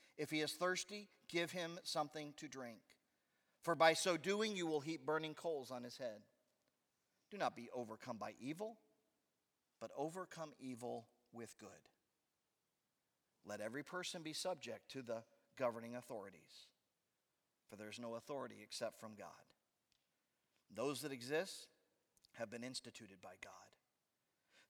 If 0.17 0.29
he 0.29 0.41
is 0.41 0.53
thirsty, 0.53 1.09
give 1.29 1.51
him 1.51 1.79
something 1.83 2.33
to 2.37 2.47
drink. 2.47 2.81
For 3.63 3.75
by 3.75 3.93
so 3.93 4.17
doing, 4.17 4.55
you 4.55 4.67
will 4.67 4.81
heap 4.81 5.05
burning 5.05 5.33
coals 5.33 5.71
on 5.71 5.83
his 5.83 5.97
head. 5.97 6.21
Do 7.29 7.37
not 7.37 7.55
be 7.55 7.69
overcome 7.73 8.17
by 8.17 8.33
evil, 8.39 8.77
but 9.79 9.91
overcome 9.97 10.51
evil 10.59 11.07
with 11.31 11.57
good. 11.59 11.69
Let 13.45 13.61
every 13.61 13.83
person 13.83 14.21
be 14.21 14.33
subject 14.33 14.91
to 14.91 15.01
the 15.01 15.23
governing 15.57 15.95
authorities 15.95 16.67
for 17.71 17.77
there 17.77 17.89
is 17.89 17.99
no 17.99 18.15
authority 18.15 18.57
except 18.61 18.99
from 18.99 19.15
God. 19.17 19.27
Those 20.75 21.01
that 21.01 21.13
exist 21.13 21.67
have 22.33 22.51
been 22.51 22.65
instituted 22.65 23.21
by 23.21 23.35
God. 23.41 23.70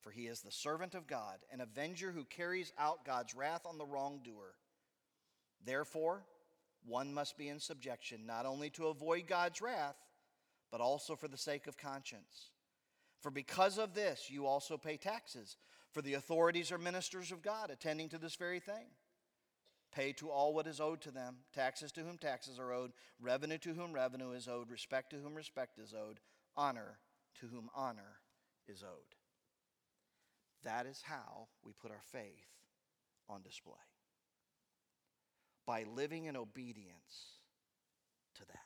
For 0.00 0.10
he 0.10 0.26
is 0.26 0.40
the 0.40 0.52
servant 0.52 0.94
of 0.94 1.06
God, 1.06 1.38
an 1.52 1.60
avenger 1.60 2.12
who 2.12 2.24
carries 2.24 2.72
out 2.78 3.04
God's 3.04 3.34
wrath 3.34 3.62
on 3.66 3.78
the 3.78 3.86
wrongdoer. 3.86 4.54
Therefore, 5.64 6.24
one 6.86 7.12
must 7.12 7.36
be 7.36 7.48
in 7.48 7.60
subjection, 7.60 8.24
not 8.24 8.46
only 8.46 8.70
to 8.70 8.86
avoid 8.86 9.26
God's 9.26 9.60
wrath, 9.60 9.96
but 10.70 10.80
also 10.80 11.16
for 11.16 11.28
the 11.28 11.36
sake 11.36 11.66
of 11.66 11.76
conscience. 11.76 12.50
For 13.20 13.30
because 13.30 13.78
of 13.78 13.94
this, 13.94 14.30
you 14.30 14.46
also 14.46 14.78
pay 14.78 14.96
taxes, 14.96 15.56
for 15.92 16.02
the 16.02 16.14
authorities 16.14 16.70
are 16.70 16.78
ministers 16.78 17.32
of 17.32 17.42
God, 17.42 17.70
attending 17.70 18.08
to 18.10 18.18
this 18.18 18.36
very 18.36 18.60
thing. 18.60 18.86
Pay 19.92 20.12
to 20.14 20.30
all 20.30 20.54
what 20.54 20.66
is 20.66 20.80
owed 20.80 21.00
to 21.00 21.10
them 21.10 21.38
taxes 21.54 21.90
to 21.92 22.02
whom 22.02 22.18
taxes 22.18 22.58
are 22.58 22.72
owed, 22.72 22.92
revenue 23.20 23.58
to 23.58 23.74
whom 23.74 23.92
revenue 23.92 24.32
is 24.32 24.46
owed, 24.46 24.70
respect 24.70 25.10
to 25.10 25.16
whom 25.16 25.34
respect 25.34 25.78
is 25.78 25.94
owed, 25.94 26.20
honor 26.56 26.98
to 27.40 27.46
whom 27.46 27.70
honor 27.74 28.20
is 28.68 28.82
owed. 28.82 29.17
That 30.64 30.86
is 30.86 31.02
how 31.04 31.48
we 31.64 31.72
put 31.72 31.90
our 31.90 32.02
faith 32.12 32.46
on 33.28 33.42
display. 33.42 33.74
By 35.66 35.84
living 35.94 36.24
in 36.24 36.36
obedience 36.36 37.38
to 38.36 38.46
that. 38.46 38.58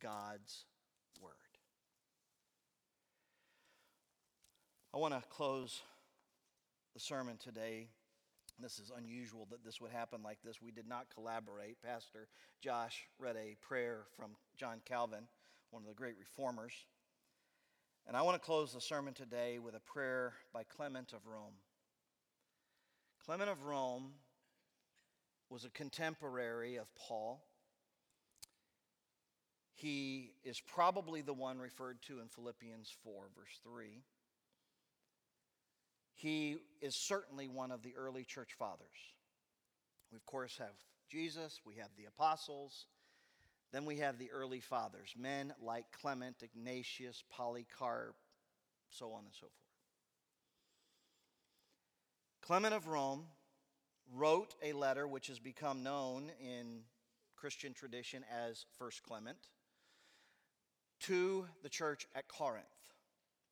God's 0.00 0.64
Word. 1.20 1.32
I 4.94 4.98
want 4.98 5.14
to 5.14 5.22
close 5.28 5.82
the 6.94 7.00
sermon 7.00 7.36
today. 7.36 7.88
This 8.60 8.78
is 8.78 8.90
unusual 8.96 9.46
that 9.50 9.64
this 9.64 9.80
would 9.80 9.90
happen 9.90 10.22
like 10.22 10.38
this. 10.44 10.62
We 10.62 10.70
did 10.70 10.88
not 10.88 11.06
collaborate. 11.12 11.82
Pastor 11.82 12.28
Josh 12.60 13.04
read 13.18 13.36
a 13.36 13.56
prayer 13.60 14.04
from 14.16 14.30
John 14.56 14.80
Calvin, 14.84 15.28
one 15.70 15.82
of 15.82 15.88
the 15.88 15.94
great 15.94 16.16
reformers. 16.18 16.72
And 18.08 18.16
I 18.16 18.22
want 18.22 18.40
to 18.40 18.46
close 18.46 18.72
the 18.72 18.80
sermon 18.80 19.12
today 19.12 19.58
with 19.58 19.74
a 19.74 19.80
prayer 19.80 20.32
by 20.54 20.62
Clement 20.62 21.12
of 21.12 21.26
Rome. 21.26 21.52
Clement 23.26 23.50
of 23.50 23.64
Rome 23.64 24.12
was 25.50 25.66
a 25.66 25.68
contemporary 25.68 26.76
of 26.76 26.86
Paul. 26.94 27.44
He 29.74 30.32
is 30.42 30.58
probably 30.58 31.20
the 31.20 31.34
one 31.34 31.58
referred 31.58 32.00
to 32.04 32.20
in 32.20 32.28
Philippians 32.28 32.96
4, 33.04 33.24
verse 33.36 33.60
3. 33.62 34.02
He 36.14 36.56
is 36.80 36.96
certainly 36.96 37.46
one 37.46 37.70
of 37.70 37.82
the 37.82 37.92
early 37.94 38.24
church 38.24 38.54
fathers. 38.58 39.12
We, 40.10 40.16
of 40.16 40.24
course, 40.24 40.56
have 40.56 40.72
Jesus, 41.10 41.60
we 41.66 41.74
have 41.74 41.90
the 41.98 42.06
apostles, 42.06 42.86
then 43.72 43.84
we 43.84 43.98
have 43.98 44.18
the 44.18 44.30
early 44.30 44.60
fathers, 44.60 45.14
men 45.18 45.52
like 45.62 45.86
Clement, 46.00 46.36
Ignatius, 46.42 47.22
Polycarp, 47.30 48.16
so 48.90 49.12
on 49.12 49.24
and 49.24 49.34
so 49.34 49.40
forth. 49.40 49.52
Clement 52.42 52.74
of 52.74 52.88
Rome 52.88 53.26
wrote 54.14 54.54
a 54.62 54.72
letter 54.72 55.06
which 55.06 55.26
has 55.26 55.38
become 55.38 55.82
known 55.82 56.30
in 56.40 56.80
Christian 57.36 57.74
tradition 57.74 58.24
as 58.32 58.64
First 58.78 59.02
Clement 59.02 59.36
to 61.00 61.46
the 61.62 61.68
church 61.68 62.06
at 62.14 62.26
Corinth. 62.26 62.64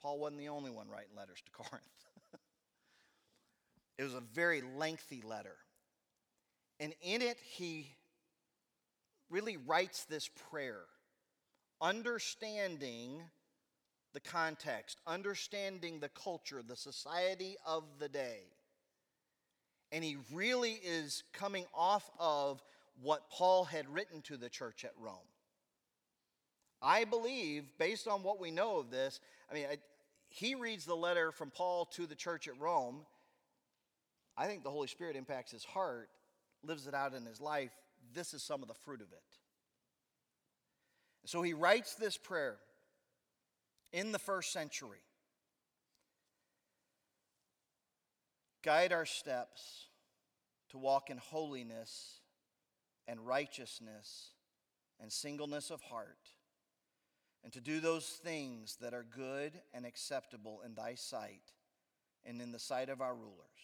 Paul 0.00 0.18
wasn't 0.18 0.38
the 0.38 0.48
only 0.48 0.70
one 0.70 0.88
writing 0.88 1.14
letters 1.16 1.42
to 1.44 1.52
Corinth. 1.62 1.84
it 3.98 4.02
was 4.02 4.14
a 4.14 4.20
very 4.20 4.62
lengthy 4.62 5.22
letter. 5.22 5.56
And 6.80 6.94
in 7.02 7.22
it, 7.22 7.38
he 7.42 7.94
really 9.30 9.56
writes 9.56 10.04
this 10.04 10.28
prayer, 10.50 10.82
understanding 11.80 13.22
the 14.12 14.20
context, 14.20 14.98
understanding 15.06 16.00
the 16.00 16.08
culture, 16.08 16.62
the 16.66 16.76
society 16.76 17.56
of 17.66 17.84
the 17.98 18.08
day. 18.08 18.40
And 19.92 20.02
he 20.02 20.16
really 20.32 20.80
is 20.82 21.22
coming 21.32 21.66
off 21.74 22.10
of 22.18 22.62
what 23.02 23.30
Paul 23.30 23.64
had 23.64 23.92
written 23.92 24.22
to 24.22 24.36
the 24.36 24.48
church 24.48 24.84
at 24.84 24.92
Rome. 24.98 25.16
I 26.80 27.04
believe, 27.04 27.64
based 27.78 28.08
on 28.08 28.22
what 28.22 28.40
we 28.40 28.50
know 28.50 28.78
of 28.78 28.90
this, 28.90 29.20
I 29.50 29.54
mean, 29.54 29.66
I, 29.70 29.78
he 30.28 30.54
reads 30.54 30.84
the 30.84 30.96
letter 30.96 31.32
from 31.32 31.50
Paul 31.50 31.86
to 31.86 32.06
the 32.06 32.14
church 32.14 32.48
at 32.48 32.58
Rome. 32.60 33.00
I 34.36 34.46
think 34.46 34.64
the 34.64 34.70
Holy 34.70 34.88
Spirit 34.88 35.16
impacts 35.16 35.52
his 35.52 35.64
heart, 35.64 36.08
lives 36.62 36.86
it 36.86 36.94
out 36.94 37.14
in 37.14 37.24
his 37.24 37.40
life, 37.40 37.72
this 38.14 38.34
is 38.34 38.42
some 38.42 38.62
of 38.62 38.68
the 38.68 38.74
fruit 38.74 39.00
of 39.00 39.12
it. 39.12 39.22
So 41.24 41.42
he 41.42 41.54
writes 41.54 41.94
this 41.94 42.16
prayer 42.16 42.56
in 43.92 44.12
the 44.12 44.18
first 44.18 44.52
century. 44.52 45.00
Guide 48.62 48.92
our 48.92 49.06
steps 49.06 49.86
to 50.70 50.78
walk 50.78 51.10
in 51.10 51.18
holiness 51.18 52.20
and 53.08 53.26
righteousness 53.26 54.30
and 55.00 55.12
singleness 55.12 55.70
of 55.70 55.82
heart, 55.82 56.32
and 57.44 57.52
to 57.52 57.60
do 57.60 57.80
those 57.80 58.06
things 58.06 58.76
that 58.80 58.94
are 58.94 59.04
good 59.04 59.52
and 59.74 59.84
acceptable 59.84 60.62
in 60.64 60.74
thy 60.74 60.94
sight 60.94 61.52
and 62.24 62.40
in 62.40 62.50
the 62.50 62.58
sight 62.58 62.88
of 62.88 63.00
our 63.00 63.14
rulers 63.14 63.55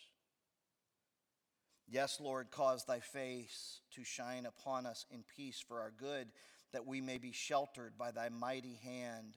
Yes, 1.93 2.21
Lord, 2.21 2.51
cause 2.51 2.87
thy 2.87 3.01
face 3.01 3.81
to 3.95 4.03
shine 4.03 4.47
upon 4.47 4.87
us 4.87 5.05
in 5.11 5.25
peace 5.37 5.61
for 5.61 5.81
our 5.81 5.91
good, 5.91 6.29
that 6.73 6.87
we 6.87 7.03
may 7.03 7.19
be 7.19 7.33
sheltered 7.33 7.99
by 7.99 8.13
thy 8.13 8.31
mighty 8.31 8.81
hand 8.83 9.37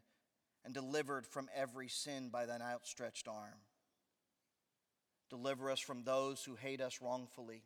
and 0.63 0.73
delivered 0.73 1.27
from 1.27 1.49
every 1.53 1.89
sin 1.89 2.29
by 2.29 2.45
thine 2.45 2.61
outstretched 2.61 3.27
arm. 3.27 3.59
Deliver 5.29 5.69
us 5.69 5.81
from 5.81 6.05
those 6.05 6.45
who 6.45 6.55
hate 6.55 6.79
us 6.79 7.01
wrongfully. 7.01 7.63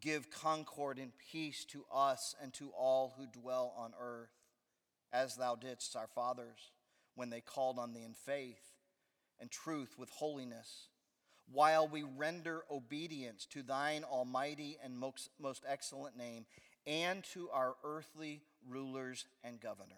Give 0.00 0.30
concord 0.30 1.00
and 1.00 1.10
peace 1.32 1.64
to 1.70 1.84
us 1.92 2.36
and 2.40 2.54
to 2.54 2.70
all 2.70 3.14
who 3.16 3.26
dwell 3.26 3.74
on 3.76 3.94
earth, 4.00 4.30
as 5.12 5.34
thou 5.34 5.56
didst 5.56 5.96
our 5.96 6.06
fathers 6.14 6.70
when 7.16 7.30
they 7.30 7.40
called 7.40 7.80
on 7.80 7.94
thee 7.94 8.04
in 8.04 8.14
faith 8.14 8.76
and 9.40 9.50
truth 9.50 9.96
with 9.98 10.08
holiness 10.10 10.89
while 11.52 11.88
we 11.88 12.02
render 12.02 12.62
obedience 12.70 13.46
to 13.46 13.62
thine 13.62 14.04
almighty 14.04 14.78
and 14.82 14.96
most, 14.96 15.30
most 15.40 15.64
excellent 15.68 16.16
name 16.16 16.46
and 16.86 17.24
to 17.24 17.50
our 17.50 17.74
earthly 17.84 18.42
rulers 18.68 19.26
and 19.42 19.60
governors. 19.60 19.96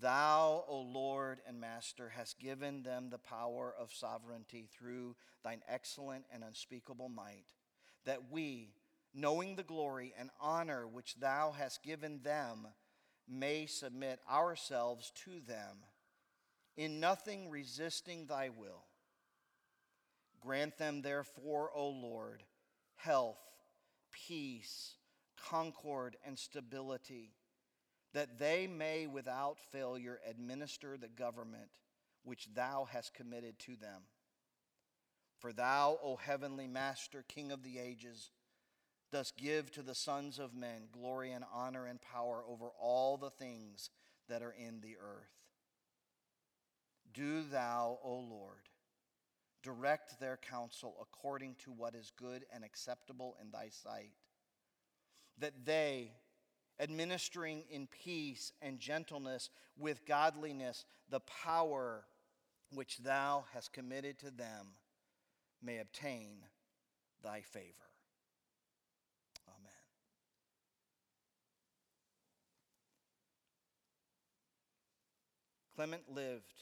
Thou, 0.00 0.64
O 0.68 0.80
Lord 0.80 1.38
and 1.46 1.60
Master, 1.60 2.10
hast 2.10 2.38
given 2.38 2.82
them 2.82 3.10
the 3.10 3.18
power 3.18 3.74
of 3.78 3.92
sovereignty 3.92 4.68
through 4.76 5.16
thine 5.42 5.62
excellent 5.68 6.24
and 6.32 6.42
unspeakable 6.42 7.08
might, 7.08 7.44
that 8.04 8.30
we, 8.30 8.74
knowing 9.14 9.56
the 9.56 9.62
glory 9.62 10.12
and 10.18 10.30
honor 10.40 10.86
which 10.86 11.14
thou 11.16 11.52
hast 11.52 11.82
given 11.82 12.20
them, 12.22 12.66
may 13.28 13.66
submit 13.66 14.20
ourselves 14.30 15.12
to 15.24 15.40
them, 15.46 15.78
in 16.76 17.00
nothing 17.00 17.48
resisting 17.48 18.26
thy 18.26 18.50
will 18.50 18.84
Grant 20.44 20.76
them, 20.76 21.00
therefore, 21.02 21.70
O 21.74 21.88
Lord, 21.88 22.42
health, 22.96 23.38
peace, 24.12 24.96
concord, 25.48 26.16
and 26.24 26.38
stability, 26.38 27.32
that 28.12 28.38
they 28.38 28.66
may 28.66 29.06
without 29.06 29.58
failure 29.72 30.20
administer 30.28 30.96
the 30.96 31.08
government 31.08 31.70
which 32.24 32.48
thou 32.54 32.86
hast 32.90 33.14
committed 33.14 33.58
to 33.60 33.76
them. 33.76 34.02
For 35.38 35.52
thou, 35.52 35.98
O 36.02 36.16
heavenly 36.16 36.66
Master, 36.66 37.24
King 37.26 37.50
of 37.50 37.62
the 37.62 37.78
ages, 37.78 38.30
dost 39.12 39.36
give 39.36 39.70
to 39.72 39.82
the 39.82 39.94
sons 39.94 40.38
of 40.38 40.54
men 40.54 40.88
glory 40.92 41.32
and 41.32 41.44
honor 41.52 41.86
and 41.86 42.00
power 42.00 42.42
over 42.48 42.68
all 42.80 43.16
the 43.16 43.30
things 43.30 43.90
that 44.28 44.42
are 44.42 44.54
in 44.58 44.80
the 44.80 44.96
earth. 44.96 45.30
Do 47.12 47.42
thou, 47.42 47.98
O 48.02 48.14
Lord, 48.16 48.68
direct 49.64 50.20
their 50.20 50.36
counsel 50.36 50.94
according 51.00 51.56
to 51.64 51.72
what 51.72 51.94
is 51.94 52.12
good 52.16 52.44
and 52.54 52.62
acceptable 52.62 53.34
in 53.40 53.50
thy 53.50 53.68
sight, 53.70 54.12
that 55.38 55.64
they, 55.64 56.12
administering 56.78 57.64
in 57.70 57.88
peace 57.88 58.52
and 58.60 58.78
gentleness 58.78 59.50
with 59.76 60.06
godliness 60.06 60.84
the 61.10 61.20
power 61.20 62.04
which 62.72 62.98
thou 62.98 63.44
hast 63.52 63.72
committed 63.72 64.18
to 64.18 64.30
them, 64.30 64.66
may 65.62 65.78
obtain 65.78 66.36
thy 67.22 67.40
favor. 67.40 67.88
Amen. 69.48 69.72
Clement 75.74 76.02
lived 76.14 76.52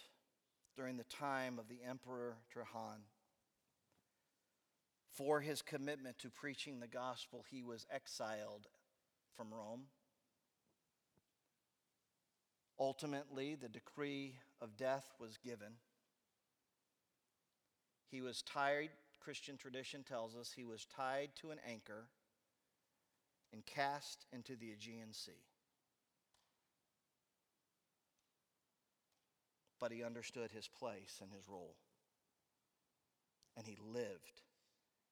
during 0.76 0.96
the 0.96 1.04
time 1.04 1.58
of 1.58 1.68
the 1.68 1.80
Emperor 1.88 2.36
Trajan. 2.50 3.02
For 5.12 5.40
his 5.40 5.60
commitment 5.60 6.18
to 6.20 6.30
preaching 6.30 6.80
the 6.80 6.88
gospel, 6.88 7.44
he 7.50 7.62
was 7.62 7.86
exiled 7.90 8.68
from 9.36 9.52
Rome. 9.52 9.84
Ultimately, 12.80 13.54
the 13.54 13.68
decree 13.68 14.36
of 14.60 14.76
death 14.76 15.06
was 15.20 15.36
given. 15.36 15.74
He 18.10 18.22
was 18.22 18.42
tied, 18.42 18.90
Christian 19.20 19.56
tradition 19.56 20.02
tells 20.02 20.34
us, 20.34 20.52
he 20.54 20.64
was 20.64 20.86
tied 20.86 21.30
to 21.40 21.50
an 21.50 21.58
anchor 21.68 22.08
and 23.52 23.64
cast 23.66 24.26
into 24.32 24.56
the 24.56 24.72
Aegean 24.72 25.12
Sea. 25.12 25.32
But 29.82 29.90
he 29.90 30.04
understood 30.04 30.52
his 30.52 30.68
place 30.68 31.18
and 31.20 31.32
his 31.32 31.48
role. 31.48 31.74
And 33.56 33.66
he 33.66 33.76
lived 33.84 34.42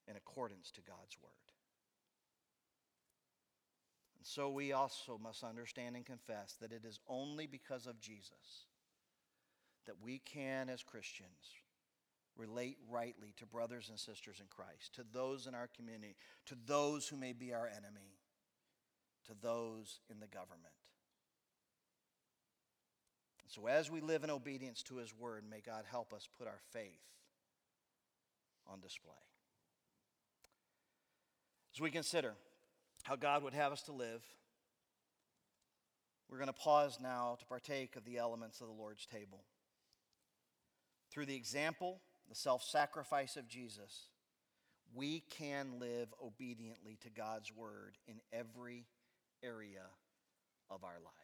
in 0.07 0.15
accordance 0.15 0.71
to 0.71 0.81
God's 0.81 1.19
word. 1.21 1.33
And 4.17 4.25
so 4.25 4.49
we 4.49 4.73
also 4.73 5.19
must 5.21 5.43
understand 5.43 5.97
and 5.97 6.07
confess 6.07 6.57
that 6.61 6.71
it 6.71 6.85
is 6.85 7.01
only 7.09 7.49
because 7.49 7.89
of 7.89 8.01
Jesus 8.01 8.69
that 9.87 9.97
we 10.01 10.21
can, 10.21 10.69
as 10.69 10.85
Christians, 10.85 11.57
relate 12.37 12.79
rightly 12.89 13.35
to 13.39 13.47
brothers 13.47 13.89
and 13.89 13.99
sisters 13.99 14.39
in 14.39 14.47
Christ, 14.51 14.95
to 14.95 15.05
those 15.13 15.49
in 15.49 15.55
our 15.57 15.69
community, 15.77 16.15
to 16.47 16.55
those 16.67 17.09
who 17.09 17.17
may 17.17 17.33
be 17.33 17.53
our 17.53 17.67
enemy, 17.67 18.21
to 19.27 19.33
those 19.43 19.99
in 20.09 20.21
the 20.21 20.29
government. 20.29 20.75
So, 23.51 23.67
as 23.67 23.91
we 23.91 24.01
live 24.01 24.23
in 24.23 24.31
obedience 24.31 24.81
to 24.85 24.99
His 24.99 25.13
word, 25.13 25.43
may 25.51 25.61
God 25.61 25.85
help 25.91 26.13
us 26.13 26.29
put 26.39 26.47
our 26.47 26.61
faith 26.73 27.03
on 28.65 28.79
display. 28.79 29.11
As 31.75 31.81
we 31.81 31.91
consider 31.91 32.35
how 33.03 33.17
God 33.17 33.43
would 33.43 33.55
have 33.55 33.73
us 33.73 33.83
to 33.83 33.93
live, 33.93 34.23
we're 36.29 36.39
going 36.39 36.47
to 36.47 36.53
pause 36.53 36.99
now 37.03 37.37
to 37.41 37.45
partake 37.47 37.97
of 37.97 38.05
the 38.05 38.19
elements 38.19 38.61
of 38.61 38.69
the 38.69 38.73
Lord's 38.73 39.05
table. 39.05 39.43
Through 41.11 41.27
the 41.27 41.35
example, 41.35 42.01
the 42.29 42.37
self 42.37 42.63
sacrifice 42.63 43.37
of 43.37 43.49
Jesus, 43.49 44.11
we 44.95 45.25
can 45.29 45.81
live 45.81 46.15
obediently 46.25 46.99
to 47.03 47.11
God's 47.11 47.53
word 47.53 47.99
in 48.07 48.21
every 48.33 48.87
area 49.43 49.87
of 50.71 50.85
our 50.85 51.01
lives. 51.03 51.20